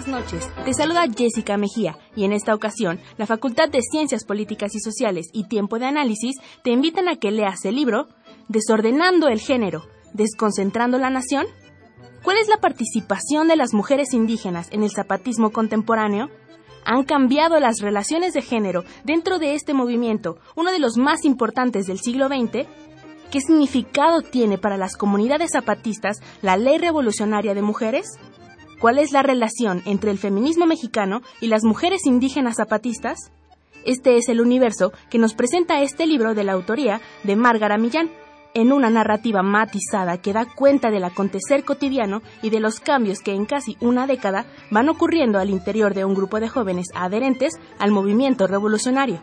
[0.07, 0.49] noches.
[0.65, 5.27] Te saluda Jessica Mejía y en esta ocasión la Facultad de Ciencias Políticas y Sociales
[5.33, 8.07] y Tiempo de Análisis te invitan a que leas el libro
[8.47, 11.47] Desordenando el Género, Desconcentrando la Nación.
[12.23, 16.29] ¿Cuál es la participación de las mujeres indígenas en el zapatismo contemporáneo?
[16.85, 21.87] ¿Han cambiado las relaciones de género dentro de este movimiento, uno de los más importantes
[21.87, 22.67] del siglo XX?
[23.31, 28.17] ¿Qué significado tiene para las comunidades zapatistas la ley revolucionaria de mujeres?
[28.79, 33.31] ¿Cuál es la relación entre el feminismo mexicano y las mujeres indígenas zapatistas?
[33.85, 38.09] Este es el universo que nos presenta este libro de la autoría de Márgara Millán,
[38.55, 43.33] en una narrativa matizada que da cuenta del acontecer cotidiano y de los cambios que
[43.33, 47.91] en casi una década van ocurriendo al interior de un grupo de jóvenes adherentes al
[47.91, 49.21] movimiento revolucionario.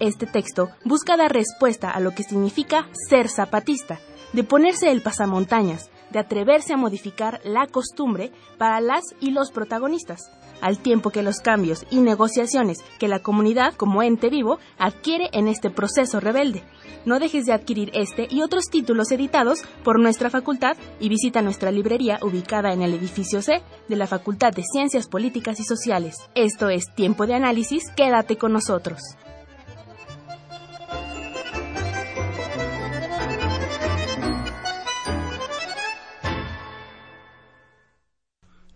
[0.00, 4.00] Este texto busca dar respuesta a lo que significa ser zapatista,
[4.32, 10.30] de ponerse el pasamontañas, de atreverse a modificar la costumbre para las y los protagonistas,
[10.60, 15.46] al tiempo que los cambios y negociaciones que la comunidad como ente vivo adquiere en
[15.46, 16.64] este proceso rebelde.
[17.04, 21.70] No dejes de adquirir este y otros títulos editados por nuestra facultad y visita nuestra
[21.70, 26.16] librería ubicada en el edificio C de la Facultad de Ciencias Políticas y Sociales.
[26.34, 29.00] Esto es Tiempo de Análisis, quédate con nosotros.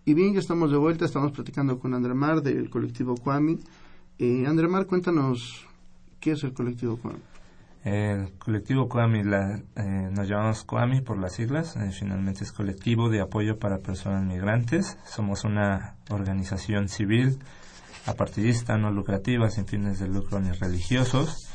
[0.09, 3.59] Y bien, ya estamos de vuelta, estamos platicando con Andremar del colectivo Kwami.
[4.17, 5.67] Eh, Andremar, cuéntanos
[6.19, 7.19] qué es el colectivo Kwami.
[7.83, 13.21] El colectivo la, eh, nos llamamos Kwami por las siglas, eh, finalmente es colectivo de
[13.21, 14.97] apoyo para personas migrantes.
[15.05, 17.37] Somos una organización civil,
[18.07, 21.48] apartidista, no lucrativa, sin fines de lucro ni religiosos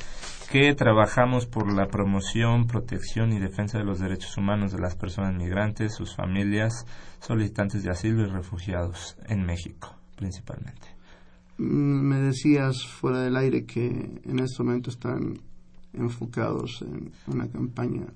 [0.51, 5.35] que trabajamos por la promoción, protección y defensa de los derechos humanos de las personas
[5.35, 6.87] migrantes, sus familias,
[7.21, 10.87] solicitantes de asilo y refugiados en México, principalmente.
[11.59, 13.87] Mm, me decías fuera del aire que
[14.25, 15.41] en este momento están
[15.93, 18.07] enfocados en una campaña.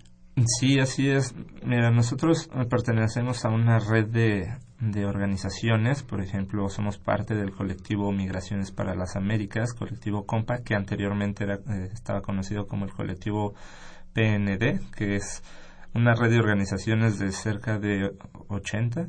[0.46, 1.34] Sí, así es.
[1.64, 4.48] Mira, nosotros pertenecemos a una red de
[4.80, 10.74] de organizaciones, por ejemplo, somos parte del colectivo Migraciones para las Américas, colectivo COMPA, que
[10.74, 13.54] anteriormente era, eh, estaba conocido como el colectivo
[14.12, 15.42] PND, que es
[15.94, 18.12] una red de organizaciones de cerca de
[18.48, 19.08] 80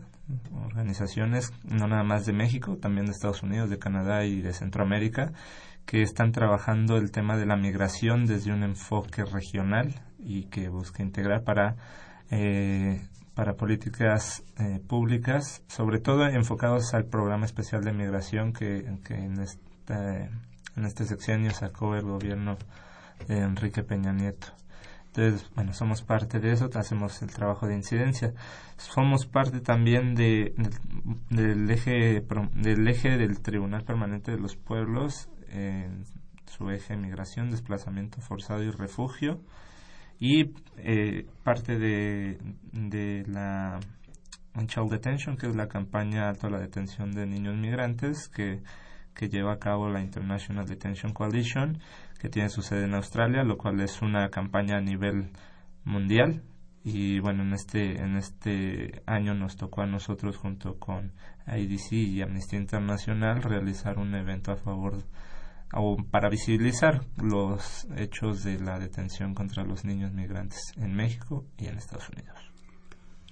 [0.65, 5.33] organizaciones, no nada más de México, también de Estados Unidos, de Canadá y de Centroamérica,
[5.85, 11.03] que están trabajando el tema de la migración desde un enfoque regional y que busca
[11.03, 11.75] integrar para
[12.31, 13.01] eh,
[13.39, 20.29] para políticas eh, públicas, sobre todo enfocados al programa especial de migración que, en, este,
[20.75, 22.57] en este sexenio sacó el gobierno
[23.29, 24.47] de Enrique Peña Nieto.
[25.07, 28.33] Entonces, bueno, somos parte de eso, hacemos el trabajo de incidencia.
[28.75, 30.53] Somos parte también de,
[31.29, 32.21] del, eje,
[32.55, 36.03] del eje del Tribunal Permanente de los Pueblos, en
[36.45, 39.39] su eje migración, desplazamiento forzado y refugio
[40.19, 42.37] y eh, parte de,
[42.73, 43.79] de la
[44.65, 48.61] Child Detention, que es la campaña alto a la detención de niños migrantes que,
[49.15, 51.79] que lleva a cabo la International Detention Coalition,
[52.19, 55.31] que tiene su sede en Australia, lo cual es una campaña a nivel
[55.85, 56.43] mundial.
[56.83, 61.13] Y bueno, en este, en este año nos tocó a nosotros, junto con
[61.47, 65.03] IDC y Amnistía Internacional, realizar un evento a favor de
[65.73, 71.67] o para visibilizar los hechos de la detención contra los niños migrantes en México y
[71.67, 72.37] en Estados Unidos.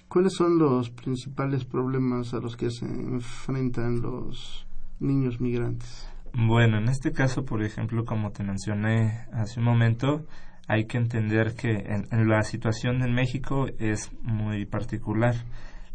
[0.08, 4.66] ¿Cuáles son los principales problemas a los que se enfrentan los
[5.00, 6.08] niños migrantes?
[6.32, 10.24] Bueno, en este caso, por ejemplo, como te mencioné hace un momento,
[10.66, 15.34] hay que entender que en, la situación en México es muy particular.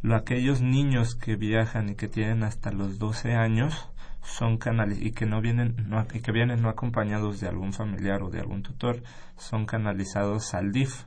[0.03, 3.89] Lo, aquellos niños que viajan y que tienen hasta los 12 años,
[4.23, 8.29] son canales y que no vienen no, que vienen no acompañados de algún familiar o
[8.29, 9.03] de algún tutor
[9.37, 11.03] son canalizados al DIF.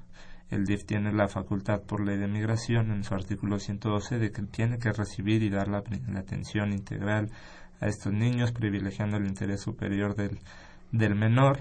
[0.50, 4.42] El DIF tiene la facultad por ley de migración en su artículo 112 de que
[4.42, 5.82] tiene que recibir y dar la,
[6.16, 7.30] atención integral
[7.80, 10.38] a estos niños privilegiando el interés superior del,
[10.92, 11.60] del menor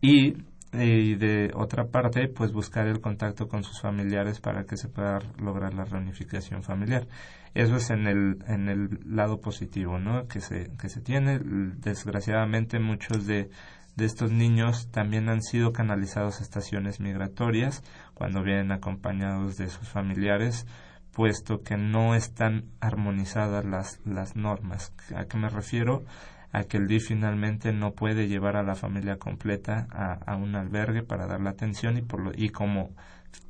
[0.00, 0.34] y
[0.78, 5.18] y de otra parte, pues buscar el contacto con sus familiares para que se pueda
[5.38, 7.06] lograr la reunificación familiar.
[7.54, 10.26] Eso es en el, en el lado positivo, ¿no?
[10.28, 11.38] Que se, que se tiene.
[11.40, 13.50] Desgraciadamente, muchos de,
[13.96, 17.82] de estos niños también han sido canalizados a estaciones migratorias
[18.14, 20.66] cuando vienen acompañados de sus familiares,
[21.12, 24.92] puesto que no están armonizadas las, las normas.
[25.16, 26.04] ¿A qué me refiero?
[26.52, 31.02] A que el DIF finalmente no puede llevar a la familia completa a, un albergue
[31.02, 32.90] para dar la atención y, por lo, y como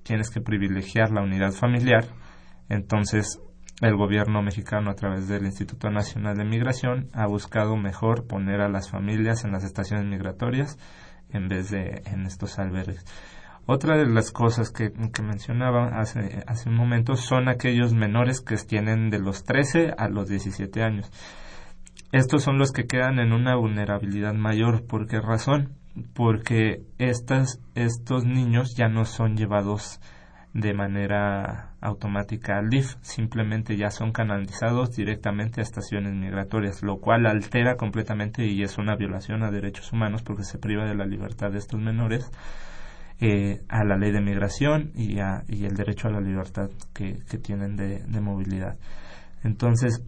[0.03, 2.05] tienes que privilegiar la unidad familiar,
[2.69, 3.41] entonces
[3.83, 8.69] el gobierno mexicano a través del Instituto Nacional de Migración ha buscado mejor poner a
[8.69, 10.79] las familias en las estaciones migratorias
[11.31, 13.05] en vez de en estos albergues.
[13.67, 18.57] Otra de las cosas que, que mencionaba hace, hace un momento son aquellos menores que
[18.57, 21.11] tienen de los 13 a los 17 años.
[22.13, 24.87] Estos son los que quedan en una vulnerabilidad mayor.
[24.87, 25.75] ¿Por qué razón?
[26.15, 30.01] Porque estas, estos niños ya no son llevados
[30.53, 37.27] de manera automática al DIF, simplemente ya son canalizados directamente a estaciones migratorias, lo cual
[37.27, 41.51] altera completamente y es una violación a derechos humanos porque se priva de la libertad
[41.51, 42.31] de estos menores
[43.21, 47.19] eh, a la ley de migración y, a, y el derecho a la libertad que,
[47.29, 48.79] que tienen de, de movilidad.
[49.45, 50.03] Entonces,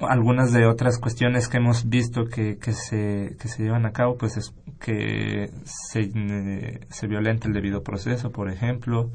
[0.00, 4.16] algunas de otras cuestiones que hemos visto que, que, se, que se llevan a cabo,
[4.16, 9.10] pues es que se, se violenta el debido proceso, por ejemplo,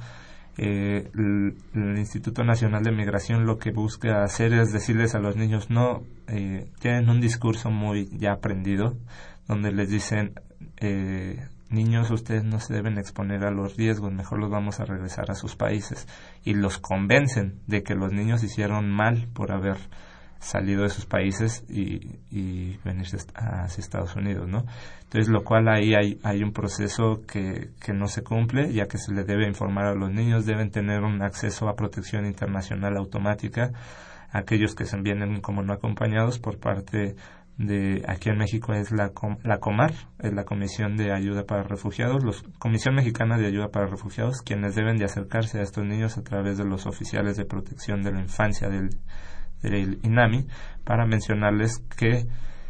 [0.57, 5.69] eh, el, Instituto Nacional de Migración lo que busca hacer es decirles a los niños,
[5.69, 8.95] no, eh, tienen un discurso muy ya aprendido,
[9.47, 10.33] donde les dicen,
[10.77, 15.31] eh, niños, ustedes no se deben exponer a los riesgos, mejor los vamos a regresar
[15.31, 16.07] a sus países.
[16.43, 19.77] Y los convencen de que los niños hicieron mal por haber
[20.43, 24.65] salido de sus países y, y venirse hacia Estados Unidos, ¿no?
[25.03, 28.97] Entonces, lo cual ahí hay, hay un proceso que, que no se cumple, ya que
[28.97, 33.71] se le debe informar a los niños, deben tener un acceso a protección internacional automática,
[34.31, 37.15] aquellos que se vienen como no acompañados por parte
[37.57, 39.11] de aquí en México es la,
[39.43, 43.85] la COMAR, es la Comisión de Ayuda para Refugiados, los Comisión Mexicana de Ayuda para
[43.85, 48.01] Refugiados, quienes deben de acercarse a estos niños a través de los oficiales de protección
[48.01, 48.89] de la infancia del,
[49.69, 50.45] del INAMI
[50.83, 52.27] para mencionarles que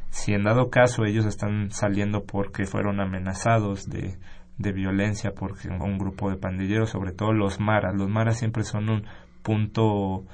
[0.10, 4.18] si en dado caso ellos están saliendo porque fueron amenazados de,
[4.58, 7.96] de violencia por un grupo de pandilleros, sobre todo los maras.
[7.96, 9.06] Los maras siempre son un
[9.42, 10.26] punto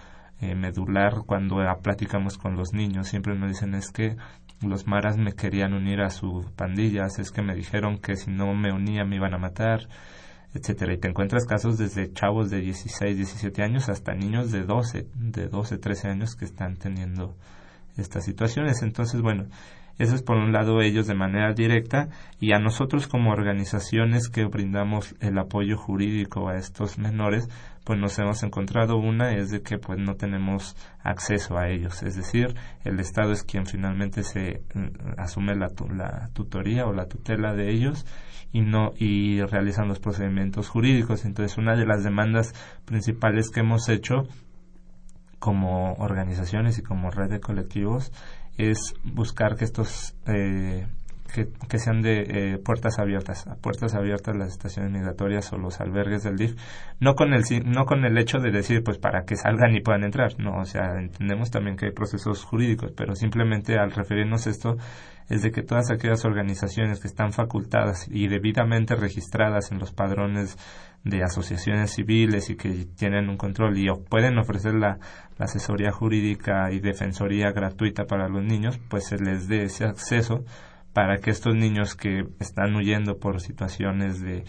[0.42, 3.08] eh, medular cuando platicamos con los niños.
[3.08, 4.18] Siempre nos dicen es que
[4.62, 8.54] los maras me querían unir a sus pandillas, es que me dijeron que si no
[8.54, 9.88] me unía me iban a matar
[10.54, 10.94] etcétera.
[10.94, 15.48] Y te encuentras casos desde chavos de 16, 17 años hasta niños de 12, de
[15.48, 17.36] 12, 13 años que están teniendo
[17.98, 18.82] estas situaciones.
[18.82, 19.48] Entonces, bueno,
[20.00, 22.08] eso es por un lado ellos de manera directa
[22.40, 27.50] y a nosotros como organizaciones que brindamos el apoyo jurídico a estos menores,
[27.84, 32.16] pues nos hemos encontrado una es de que pues no tenemos acceso a ellos, es
[32.16, 37.54] decir, el Estado es quien finalmente se mm, asume la, la tutoría o la tutela
[37.54, 38.06] de ellos
[38.52, 41.26] y no y realizan los procedimientos jurídicos.
[41.26, 42.54] Entonces, una de las demandas
[42.86, 44.24] principales que hemos hecho
[45.40, 48.12] como organizaciones y como red de colectivos
[48.60, 50.86] es buscar que estos eh,
[51.34, 56.24] que, sean de eh, puertas abiertas, a puertas abiertas las estaciones migratorias o los albergues
[56.24, 56.56] del DIF,
[57.00, 60.04] no con el no con el hecho de decir pues para que salgan y puedan
[60.04, 64.50] entrar, no, o sea, entendemos también que hay procesos jurídicos, pero simplemente al referirnos a
[64.50, 64.78] esto
[65.30, 70.58] es de que todas aquellas organizaciones que están facultadas y debidamente registradas en los padrones
[71.04, 74.98] de asociaciones civiles y que tienen un control y pueden ofrecer la,
[75.38, 80.44] asesoría jurídica y defensoría gratuita para los niños, pues se les dé ese acceso
[80.94, 84.44] para que estos niños que están huyendo por situaciones de,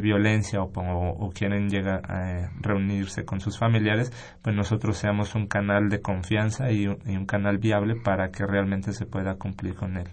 [0.00, 6.00] violencia o, quieren llegar a reunirse con sus familiares, pues nosotros seamos un canal de
[6.00, 10.08] confianza y un, canal viable para que realmente se pueda cumplir con el,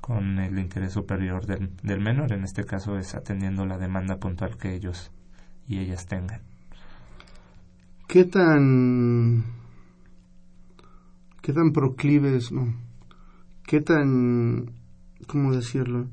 [0.00, 2.32] con el interés superior del, del menor.
[2.32, 5.10] En este caso es atendiendo la demanda puntual que ellos
[5.66, 6.40] y ellas tengan.
[8.06, 9.44] ¿Qué tan
[11.42, 12.74] qué tan proclives, no?
[13.66, 14.77] ¿Qué tan
[15.26, 16.08] cómo decirlo?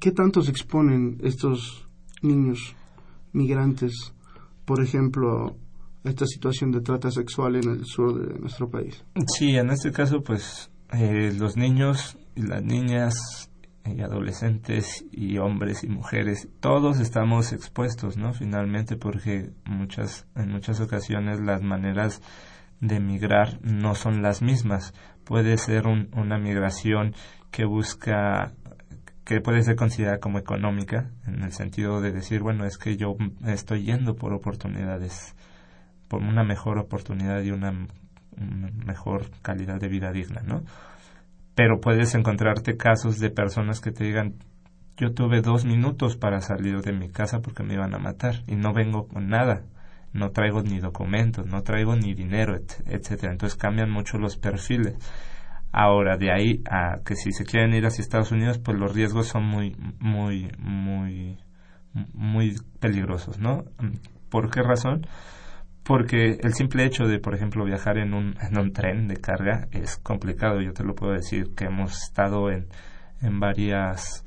[0.00, 1.86] ¿Qué, tanto se exponen estos
[2.22, 2.74] niños
[3.32, 4.14] migrantes,
[4.64, 5.56] por ejemplo,
[6.04, 9.04] a esta situación de trata sexual en el sur de nuestro país?
[9.26, 13.50] Sí, en este caso, pues eh, los niños y las niñas
[13.84, 18.32] y adolescentes y hombres y mujeres, todos estamos expuestos, ¿no?
[18.32, 22.22] Finalmente, porque muchas, en muchas ocasiones las maneras
[22.80, 24.94] de migrar no son las mismas.
[25.28, 27.14] Puede ser una migración
[27.50, 28.52] que busca
[29.24, 33.14] que puede ser considerada como económica, en el sentido de decir, bueno, es que yo
[33.46, 35.36] estoy yendo por oportunidades,
[36.08, 37.74] por una mejor oportunidad y una
[38.86, 40.62] mejor calidad de vida digna, ¿no?
[41.58, 44.34] pero puedes encontrarte casos de personas que te digan,
[44.96, 48.54] yo tuve dos minutos para salir de mi casa porque me iban a matar y
[48.54, 49.64] no vengo con nada,
[50.12, 53.32] no traigo ni documentos, no traigo ni dinero, etcétera.
[53.32, 54.96] Entonces cambian mucho los perfiles.
[55.72, 59.28] Ahora, de ahí a que si se quieren ir hacia Estados Unidos, pues los riesgos
[59.28, 61.38] son muy, muy, muy,
[62.14, 63.64] muy peligrosos, ¿no?
[64.30, 65.06] ¿Por qué razón?
[65.88, 69.68] porque el simple hecho de, por ejemplo, viajar en un, en un tren de carga
[69.70, 70.60] es complicado.
[70.60, 72.68] Yo te lo puedo decir que hemos estado en,
[73.22, 74.22] en varias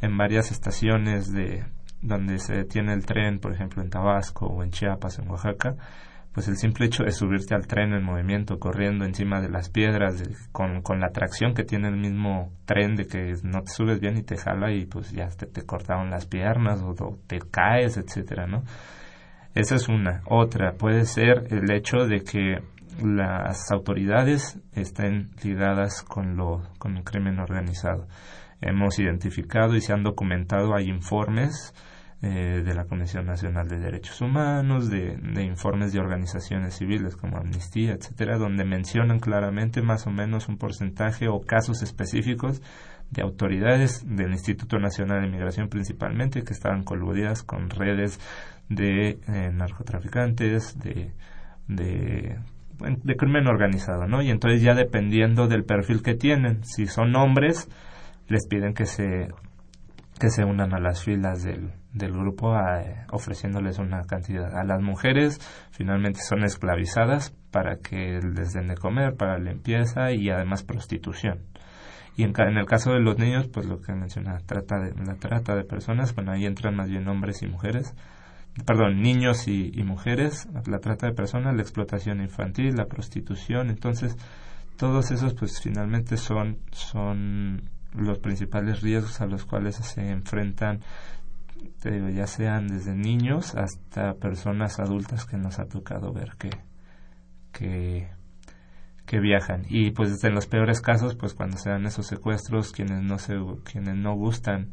[0.00, 1.64] en varias estaciones de
[2.02, 5.76] donde se detiene el tren, por ejemplo, en Tabasco o en Chiapas, en Oaxaca,
[6.32, 10.22] pues el simple hecho de subirte al tren en movimiento, corriendo encima de las piedras,
[10.52, 14.16] con, con la tracción que tiene el mismo tren, de que no te subes bien
[14.16, 16.94] y te jala y pues ya te, te cortaron las piernas o,
[17.26, 18.62] te caes, etcétera, ¿no?
[19.54, 20.22] Esa es una.
[20.26, 22.58] Otra puede ser el hecho de que
[23.02, 28.06] las autoridades estén ligadas con, lo, con el crimen organizado.
[28.60, 31.74] Hemos identificado y se han documentado, hay informes
[32.22, 37.38] eh, de la Comisión Nacional de Derechos Humanos, de, de, informes de organizaciones civiles como
[37.38, 42.60] Amnistía, etcétera, donde mencionan claramente más o menos un porcentaje o casos específicos
[43.10, 48.20] de autoridades del Instituto Nacional de Migración principalmente que estaban coludidas con redes
[48.68, 51.14] de eh, narcotraficantes, de,
[51.66, 52.38] de,
[53.02, 54.20] de crimen organizado, ¿no?
[54.20, 57.66] Y entonces ya dependiendo del perfil que tienen, si son hombres,
[58.28, 59.28] les piden que se
[60.18, 62.54] que se unan a las filas del, del grupo
[63.10, 64.56] ofreciéndoles una cantidad.
[64.56, 70.30] A las mujeres finalmente son esclavizadas para que les den de comer, para limpieza y
[70.30, 71.40] además prostitución.
[72.16, 75.14] Y en, en el caso de los niños, pues lo que menciona, trata de, la
[75.14, 77.94] trata de personas, bueno, ahí entran más bien hombres y mujeres,
[78.66, 84.16] perdón, niños y, y mujeres, la trata de personas, la explotación infantil, la prostitución, entonces
[84.76, 87.62] todos esos pues finalmente son, son
[87.94, 90.80] los principales riesgos a los cuales se enfrentan
[91.82, 96.50] ya sean desde niños hasta personas adultas que nos ha tocado ver que,
[97.52, 98.08] que,
[99.06, 99.64] que viajan.
[99.68, 103.34] Y pues en los peores casos pues cuando se dan esos secuestros quienes no se
[103.64, 104.72] quienes no gustan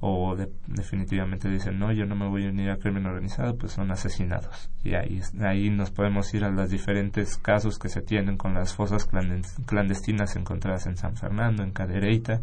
[0.00, 0.36] o
[0.68, 4.70] definitivamente dicen no yo no me voy a unir a crimen organizado pues son asesinados.
[4.82, 8.74] Y ahí ahí nos podemos ir a los diferentes casos que se tienen con las
[8.74, 9.06] fosas
[9.66, 12.40] clandestinas encontradas en San Fernando en Cadereyta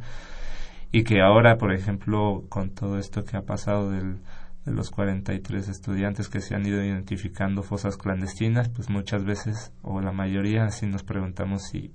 [0.98, 4.20] y que ahora por ejemplo con todo esto que ha pasado del,
[4.66, 10.00] de los 43 estudiantes que se han ido identificando fosas clandestinas pues muchas veces o
[10.00, 11.92] la mayoría así nos preguntamos si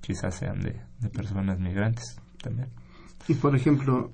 [0.00, 2.68] quizás sean de, de personas migrantes también
[3.28, 4.10] y por ejemplo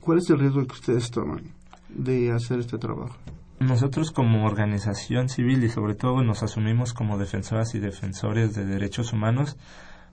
[0.00, 1.44] ¿Cuál es el riesgo que ustedes toman
[1.88, 3.16] de hacer este trabajo?
[3.60, 9.12] Nosotros como organización civil y sobre todo nos asumimos como defensoras y defensores de derechos
[9.12, 9.56] humanos,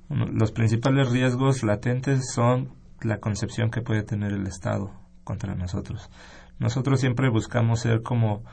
[0.09, 4.91] los principales riesgos latentes son la concepción que puede tener el Estado
[5.23, 6.09] contra nosotros.
[6.57, 8.43] Nosotros siempre buscamos ser como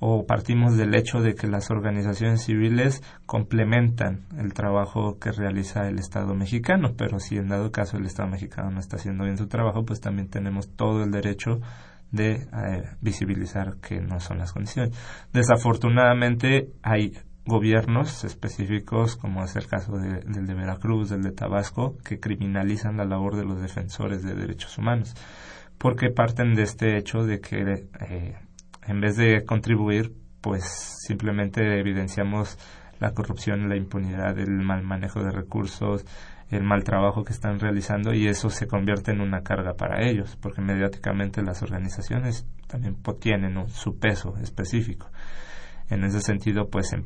[0.00, 5.98] o partimos del hecho de que las organizaciones civiles complementan el trabajo que realiza el
[5.98, 9.46] Estado mexicano, pero si en dado caso el Estado mexicano no está haciendo bien su
[9.46, 11.60] trabajo, pues también tenemos todo el derecho
[12.10, 14.96] de eh, visibilizar que no son las condiciones.
[15.32, 17.12] Desafortunadamente hay
[17.46, 23.04] gobiernos específicos, como es el caso del de Veracruz, del de Tabasco, que criminalizan la
[23.04, 25.14] labor de los defensores de derechos humanos,
[25.78, 28.36] porque parten de este hecho de que eh,
[28.86, 30.64] en vez de contribuir, pues
[31.06, 32.58] simplemente evidenciamos
[32.98, 36.04] la corrupción, la impunidad, el mal manejo de recursos,
[36.50, 40.36] el mal trabajo que están realizando y eso se convierte en una carga para ellos,
[40.40, 45.10] porque mediáticamente las organizaciones también tienen su peso específico.
[45.90, 47.04] En ese sentido, pues el,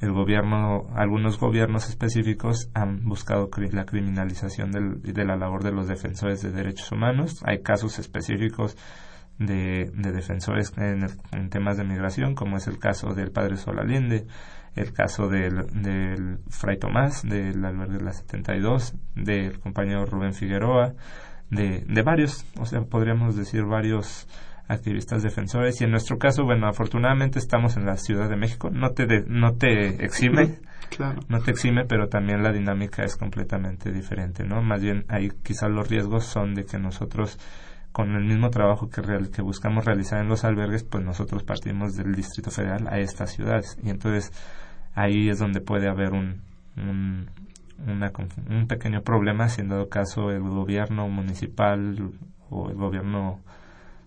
[0.00, 5.88] el gobierno, algunos gobiernos específicos han buscado la criminalización del, de la labor de los
[5.88, 7.42] defensores de derechos humanos.
[7.44, 8.76] Hay casos específicos
[9.38, 14.26] de, defensores en, temas de migración, como es el caso del padre Sol Allende,
[14.74, 20.94] el caso del, del Fray Tomás, del albergue de la 72, del compañero Rubén Figueroa,
[21.50, 24.26] de, de varios, o sea, podríamos decir varios
[24.70, 28.90] activistas defensores y en nuestro caso, bueno, afortunadamente estamos en la Ciudad de México, no
[28.90, 30.58] te, no te exime,
[31.28, 34.62] no te exime, pero también la dinámica es completamente diferente, ¿no?
[34.62, 37.38] Más bien ahí quizás los riesgos son de que nosotros
[37.90, 39.02] con el mismo trabajo que,
[39.34, 43.76] que buscamos realizar en los albergues, pues nosotros partimos del Distrito Federal a estas ciudades.
[43.82, 44.30] Y entonces
[44.94, 46.42] ahí es donde puede haber un,
[46.76, 47.28] un,
[48.48, 52.12] un pequeño problema si en dado caso el gobierno municipal
[52.48, 53.40] o el gobierno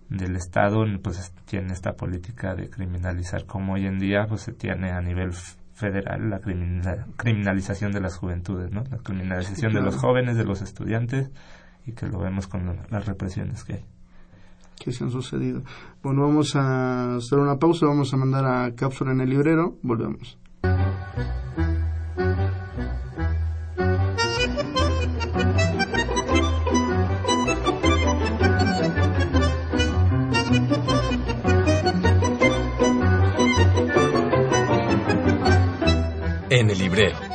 [0.08, 4.90] del Estado pues tiene esta política de criminalizar como hoy en día pues se tiene
[4.92, 5.32] a nivel
[5.74, 6.40] federal la
[7.16, 8.84] criminalización de las juventudes, ¿no?
[8.90, 11.30] La criminalización de los jóvenes, de los estudiantes
[11.86, 13.84] y que lo vemos con las represiones que hay.
[14.78, 15.62] Que se han sucedido.
[16.02, 20.38] Bueno, vamos a hacer una pausa, vamos a mandar a cápsula en el librero, volvemos.
[36.94, 37.34] Librero.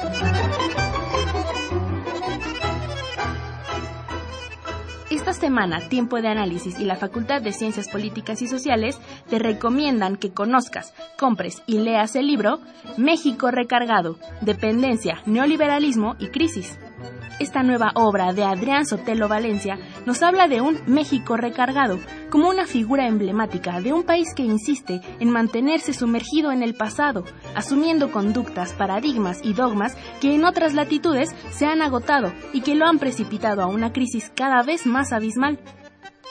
[5.40, 9.00] semana, Tiempo de Análisis y la Facultad de Ciencias Políticas y Sociales
[9.30, 12.60] te recomiendan que conozcas, compres y leas el libro
[12.98, 16.78] México Recargado, Dependencia, Neoliberalismo y Crisis.
[17.40, 21.98] Esta nueva obra de Adrián Sotelo Valencia nos habla de un México recargado,
[22.30, 27.24] como una figura emblemática de un país que insiste en mantenerse sumergido en el pasado,
[27.56, 32.86] asumiendo conductas, paradigmas y dogmas que en otras latitudes se han agotado y que lo
[32.86, 35.60] han precipitado a una crisis cada vez más abismal.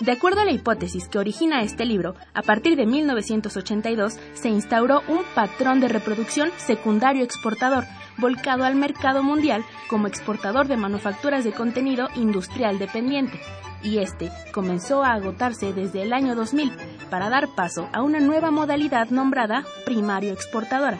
[0.01, 5.03] De acuerdo a la hipótesis que origina este libro, a partir de 1982 se instauró
[5.09, 7.85] un patrón de reproducción secundario exportador,
[8.17, 13.41] volcado al mercado mundial como exportador de manufacturas de contenido industrial dependiente.
[13.81, 16.73] y este comenzó a agotarse desde el año 2000
[17.11, 20.99] para dar paso a una nueva modalidad nombrada primario exportadora.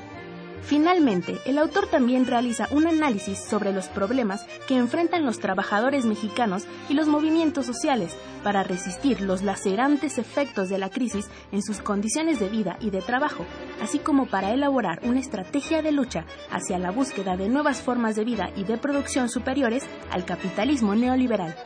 [0.63, 6.67] Finalmente, el autor también realiza un análisis sobre los problemas que enfrentan los trabajadores mexicanos
[6.89, 12.39] y los movimientos sociales para resistir los lacerantes efectos de la crisis en sus condiciones
[12.39, 13.45] de vida y de trabajo,
[13.83, 18.25] así como para elaborar una estrategia de lucha hacia la búsqueda de nuevas formas de
[18.25, 21.57] vida y de producción superiores al capitalismo neoliberal.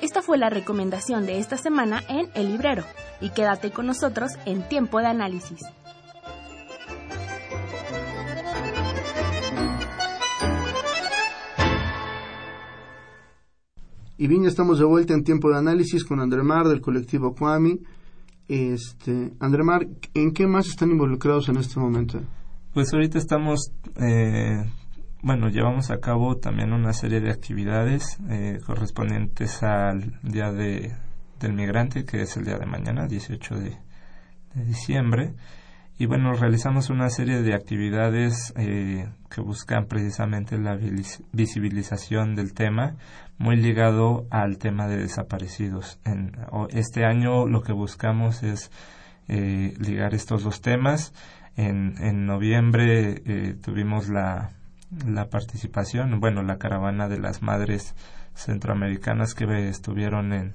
[0.00, 2.84] Esta fue la recomendación de esta semana en El Librero,
[3.20, 5.60] y quédate con nosotros en Tiempo de Análisis.
[14.20, 17.78] Y bien, ya estamos de vuelta en tiempo de análisis con Andremar del colectivo Kwami.
[18.48, 22.20] Este, Andremar, ¿en qué más están involucrados en este momento?
[22.74, 24.64] Pues ahorita estamos, eh,
[25.22, 30.96] bueno, llevamos a cabo también una serie de actividades eh, correspondientes al Día de,
[31.38, 33.76] del Migrante, que es el día de mañana, 18 de,
[34.54, 35.34] de diciembre.
[36.00, 40.78] Y bueno, realizamos una serie de actividades eh, que buscan precisamente la
[41.32, 42.94] visibilización del tema,
[43.36, 45.98] muy ligado al tema de desaparecidos.
[46.04, 46.36] En,
[46.70, 48.70] este año lo que buscamos es
[49.26, 51.12] eh, ligar estos dos temas.
[51.56, 54.50] En, en noviembre eh, tuvimos la,
[55.04, 57.96] la participación, bueno, la caravana de las madres
[58.34, 60.54] centroamericanas que estuvieron en,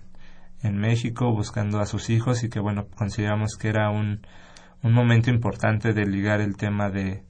[0.62, 4.22] en México buscando a sus hijos y que, bueno, consideramos que era un
[4.84, 7.24] un momento importante de ligar el tema de,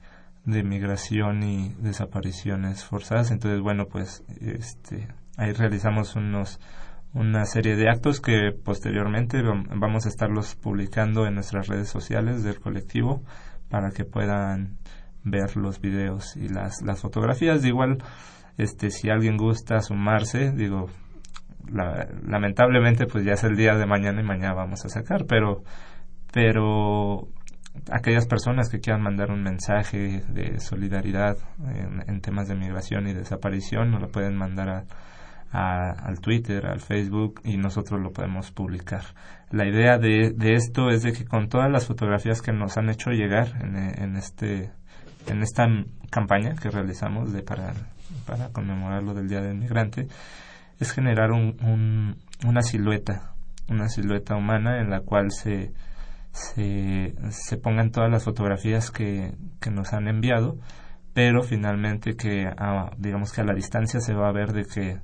[0.44, 3.30] de migración y desapariciones forzadas.
[3.30, 6.60] Entonces, bueno, pues este, ahí realizamos unos
[7.14, 12.58] una serie de actos que posteriormente vamos a estarlos publicando en nuestras redes sociales del
[12.58, 13.22] colectivo
[13.70, 14.78] para que puedan
[15.22, 17.62] ver los videos y las, las fotografías.
[17.62, 17.98] De igual,
[18.58, 20.88] este, si alguien gusta sumarse, digo,
[21.68, 25.62] lamentablemente pues ya es el día de mañana y mañana vamos a sacar, pero,
[26.32, 27.28] pero
[27.90, 31.36] aquellas personas que quieran mandar un mensaje de solidaridad
[32.06, 34.86] en, temas de migración y desaparición nos lo pueden mandar
[35.52, 39.02] a, al Twitter, al Facebook y nosotros lo podemos publicar.
[39.50, 42.90] La idea de, de, esto es de que con todas las fotografías que nos han
[42.90, 44.72] hecho llegar en, este
[45.26, 45.66] en esta
[46.10, 47.72] campaña que realizamos de para,
[48.26, 50.08] para conmemorar lo del Día del Migrante
[50.80, 52.16] es generar un, un,
[52.46, 53.34] una silueta,
[53.68, 55.72] una silueta humana en la cual se
[56.34, 60.58] se, se pongan todas las fotografías que, que nos han enviado,
[61.12, 65.00] pero finalmente que a, digamos que a la distancia se va a ver de que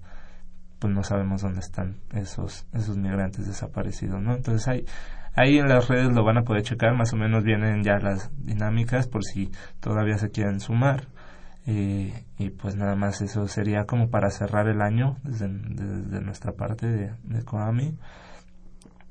[0.81, 4.35] pues no sabemos dónde están esos esos migrantes desaparecidos, ¿no?
[4.35, 4.85] Entonces hay
[5.37, 8.31] ahí en las redes lo van a poder checar, más o menos vienen ya las
[8.45, 11.07] dinámicas por si todavía se quieren sumar.
[11.67, 16.53] Eh, y pues nada más eso sería como para cerrar el año desde, desde nuestra
[16.53, 17.99] parte de, de Koami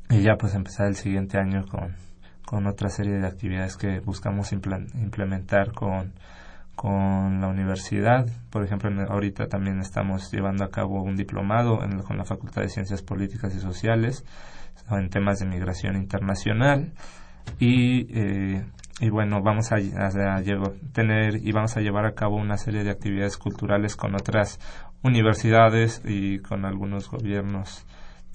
[0.09, 1.95] y ya pues empezar el siguiente año con,
[2.49, 6.13] con otra serie de actividades que buscamos implementar con,
[6.73, 8.25] con la universidad.
[8.49, 11.77] Por ejemplo, ahorita también estamos llevando a cabo un diplomado
[12.07, 14.25] con la Facultad de Ciencias Políticas y Sociales
[14.89, 16.91] en temas de migración internacional
[17.59, 18.65] y, eh,
[18.99, 20.41] y bueno, vamos a, a,
[20.91, 24.59] tener y vamos a llevar a cabo una serie de actividades culturales con otras
[25.03, 27.85] universidades y con algunos gobiernos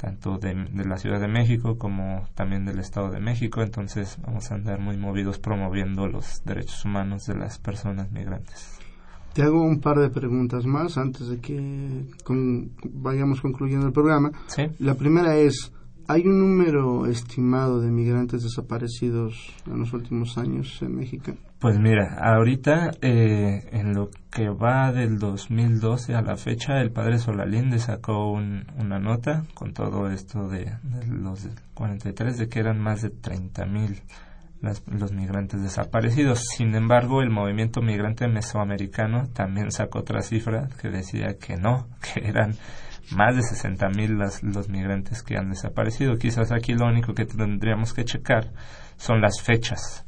[0.04, 3.62] tanto de, la Ciudad de México como también del Estado de México.
[3.62, 8.78] Entonces vamos a andar muy movidos promoviendo los derechos humanos de las personas migrantes.
[9.32, 12.04] Te hago un par de preguntas más antes de que
[12.92, 14.30] vayamos concluyendo el programa.
[14.78, 15.72] La primera es,
[16.06, 21.32] ¿hay un número estimado de migrantes desaparecidos en los últimos años en México?
[21.64, 27.16] Pues mira, ahorita eh, en lo que va del 2012 a la fecha, el padre
[27.16, 30.74] Solalinde sacó una nota con todo esto de,
[31.08, 34.02] los 43, de que eran más de 30 mil
[34.60, 36.42] los migrantes desaparecidos.
[36.54, 42.28] Sin embargo, el movimiento migrante mesoamericano también sacó otra cifra que decía que no, que
[42.28, 42.56] eran
[43.16, 46.18] más de 60 mil los migrantes que han desaparecido.
[46.18, 48.50] Quizás aquí lo único que tendríamos que checar
[48.98, 50.04] son las fechas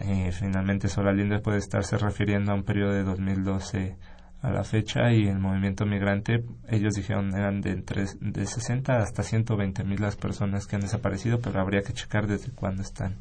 [0.00, 3.96] eh, finalmente Solalinde puede estarse refiriendo a un periodo de 2012
[4.42, 9.22] a la fecha y el movimiento migrante, ellos dijeron eran de, entre, de 60 hasta
[9.22, 13.16] 120 mil las personas que han desaparecido, pero habría que checar desde cuándo están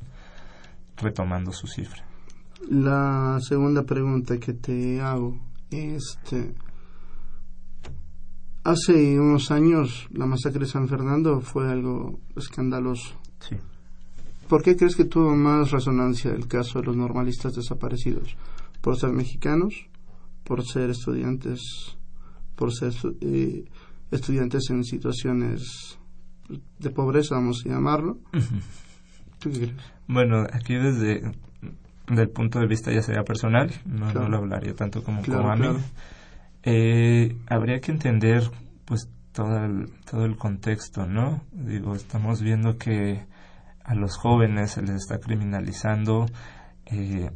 [0.98, 2.04] retomando su cifra.
[2.70, 5.38] La segunda pregunta que te hago,
[5.72, 6.56] este,
[8.66, 13.18] hace unos años la masacre de San Fernando fue algo escandaloso.
[13.40, 13.56] Sí.
[14.54, 18.38] ¿Por qué crees que tuvo más resonancia el caso de los normalistas desaparecidos?
[18.82, 19.88] ¿Por ser mexicanos?
[20.44, 21.98] ¿Por ser estudiantes?
[22.56, 23.66] ¿Por ser eh,
[24.12, 25.98] estudiantes en situaciones
[26.78, 28.20] de pobreza, vamos a llamarlo.
[29.40, 29.74] ¿Tú qué crees?
[30.08, 31.32] Bueno, aquí desde
[32.10, 35.80] el punto de vista ya sea personal, no, lo hablaría tanto como como
[36.62, 38.52] eh, habría que entender
[38.86, 41.42] pues todo el, todo el contexto, ¿no?
[41.54, 43.34] Digo, estamos viendo que
[43.84, 46.26] a los jóvenes se les está criminalizando.
[46.86, 47.30] Eh,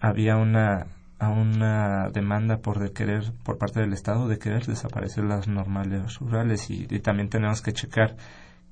[0.00, 0.86] había una
[1.28, 6.68] una demanda por de querer por parte del Estado de querer desaparecer las normales rurales
[6.70, 8.16] y, también tenemos que checar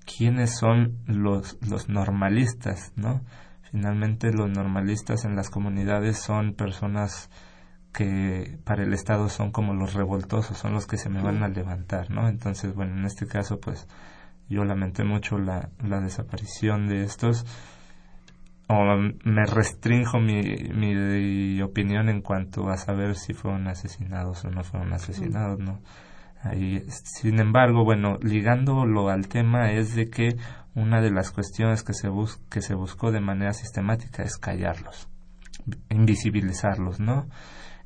[0.05, 3.21] quiénes son los los normalistas, ¿no?
[3.71, 7.31] Finalmente los normalistas en las comunidades son personas
[7.93, 11.49] que para el Estado son como los revoltosos, son los que se me van a
[11.49, 12.29] levantar, ¿no?
[12.29, 13.87] Entonces, bueno, en este caso, pues
[14.51, 17.47] yo lamenté mucho la, la desaparición de estos,
[18.69, 18.85] o
[19.25, 20.43] me restringo mi,
[20.75, 25.81] mi opinión en cuanto a saber si fueron asesinados o no fueron asesinados, ¿no?
[26.43, 30.37] Ahí, sin embargo, bueno, ligándolo al tema es de que
[30.75, 35.09] una de las cuestiones que se, bus que se buscó de manera sistemática es callarlos,
[35.91, 37.27] invisibilizarlos, ¿no?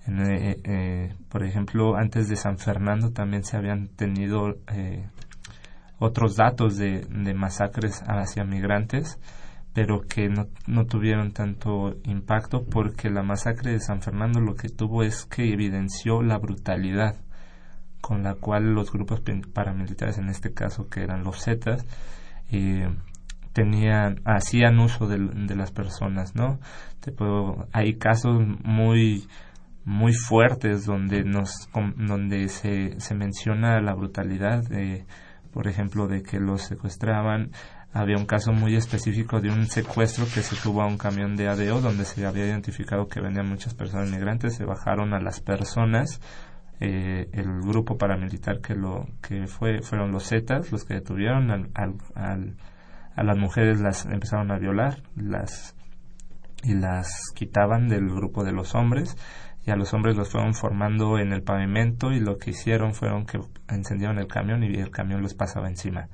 [0.06, 5.08] Eh, eh, por ejemplo, antes de San Fernando también se habían tenido eh,
[6.04, 9.18] otros datos de, masacres hacia migrantes,
[9.72, 14.68] pero que no, no tuvieron tanto impacto porque la masacre de San Fernando lo que
[14.68, 17.16] tuvo es que evidenció la brutalidad
[18.00, 21.86] con la cual los grupos paramilitares, en este caso que eran los Zetas,
[23.54, 26.58] tenían hacían uso de, de, las personas, ¿no?
[27.72, 29.26] Hay casos muy
[29.84, 35.06] muy fuertes donde nos donde se, se menciona la brutalidad de
[35.54, 37.52] por ejemplo de que los secuestraban
[37.92, 41.46] había un caso muy específico de un secuestro que se tuvo a un camión de
[41.46, 46.20] ADO donde se había identificado que venían muchas personas migrantes se bajaron a las personas
[46.80, 51.70] eh, el grupo paramilitar que lo que fue fueron los Zetas los que detuvieron al,
[52.16, 52.56] al,
[53.14, 55.76] a las mujeres las empezaron a violar las
[56.64, 59.16] y las quitaban del grupo de los hombres
[59.66, 63.24] y a los hombres los fueron formando en el pavimento y lo que hicieron fueron
[63.24, 66.08] que encendieron el camión y el camión los pasaba encima.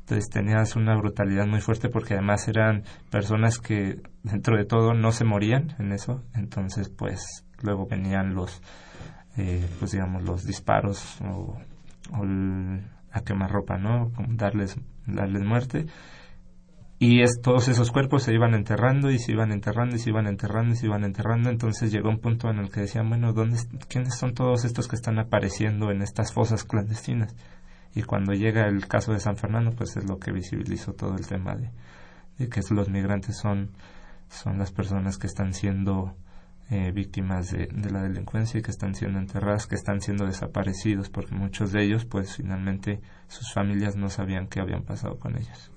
[0.00, 5.12] Entonces tenías una brutalidad muy fuerte porque además eran personas que dentro de todo no
[5.12, 8.60] se morían en eso, entonces pues luego venían los,
[9.36, 11.56] eh, pues digamos, los disparos o,
[12.12, 12.24] o
[13.12, 14.10] a quemar ropa, ¿no?
[14.28, 14.76] Darles,
[15.06, 15.86] darles muerte
[17.02, 20.28] y es, todos esos cuerpos se iban enterrando y se iban enterrando y se iban
[20.28, 21.50] enterrando y se iban enterrando.
[21.50, 24.94] Entonces llegó un punto en el que decían, bueno, ¿dónde, ¿quiénes son todos estos que
[24.94, 27.34] están apareciendo en estas fosas clandestinas?
[27.96, 31.26] Y cuando llega el caso de San Fernando, pues es lo que visibilizó todo el
[31.26, 31.72] tema de,
[32.48, 33.72] que los migrantes son,
[34.28, 36.14] son las personas que están siendo
[36.70, 41.10] eh, víctimas de, de, la delincuencia y que están siendo enterradas, que están siendo desaparecidos,
[41.10, 45.71] porque muchos de ellos, pues finalmente sus familias no sabían qué habían pasado con ellos.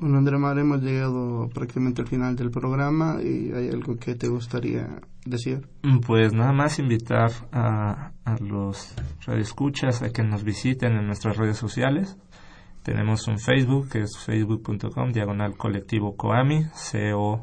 [0.00, 4.28] Bueno, Andrea Mar, hemos llegado prácticamente al final del programa y hay algo que te
[4.28, 5.66] gustaría decir.
[6.06, 8.94] Pues nada más invitar a, a los
[9.26, 12.16] radioescuchas a que nos visiten en nuestras redes sociales.
[12.84, 17.38] Tenemos un Facebook que es facebook.com diagonal colectivo Coami, C-O-A-M-I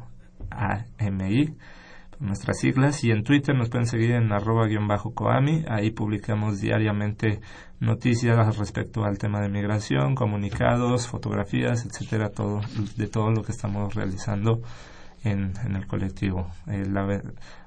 [2.20, 3.04] nuestras siglas.
[3.04, 5.64] Y en Twitter nos pueden seguir en arroba guion bajo coami.
[5.68, 7.40] Ahí publicamos diariamente
[7.80, 12.60] noticias respecto al tema de migración comunicados fotografías etcétera todo
[12.96, 14.62] de todo lo que estamos realizando
[15.24, 16.50] en, en el colectivo.
[16.68, 16.84] Eh,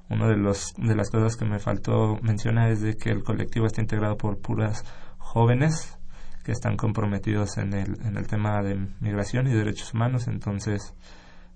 [0.09, 3.67] uno de los de las cosas que me faltó mencionar es de que el colectivo
[3.67, 4.83] está integrado por puras
[5.19, 5.97] jóvenes
[6.43, 10.27] que están comprometidos en el en el tema de migración y derechos humanos.
[10.27, 10.95] Entonces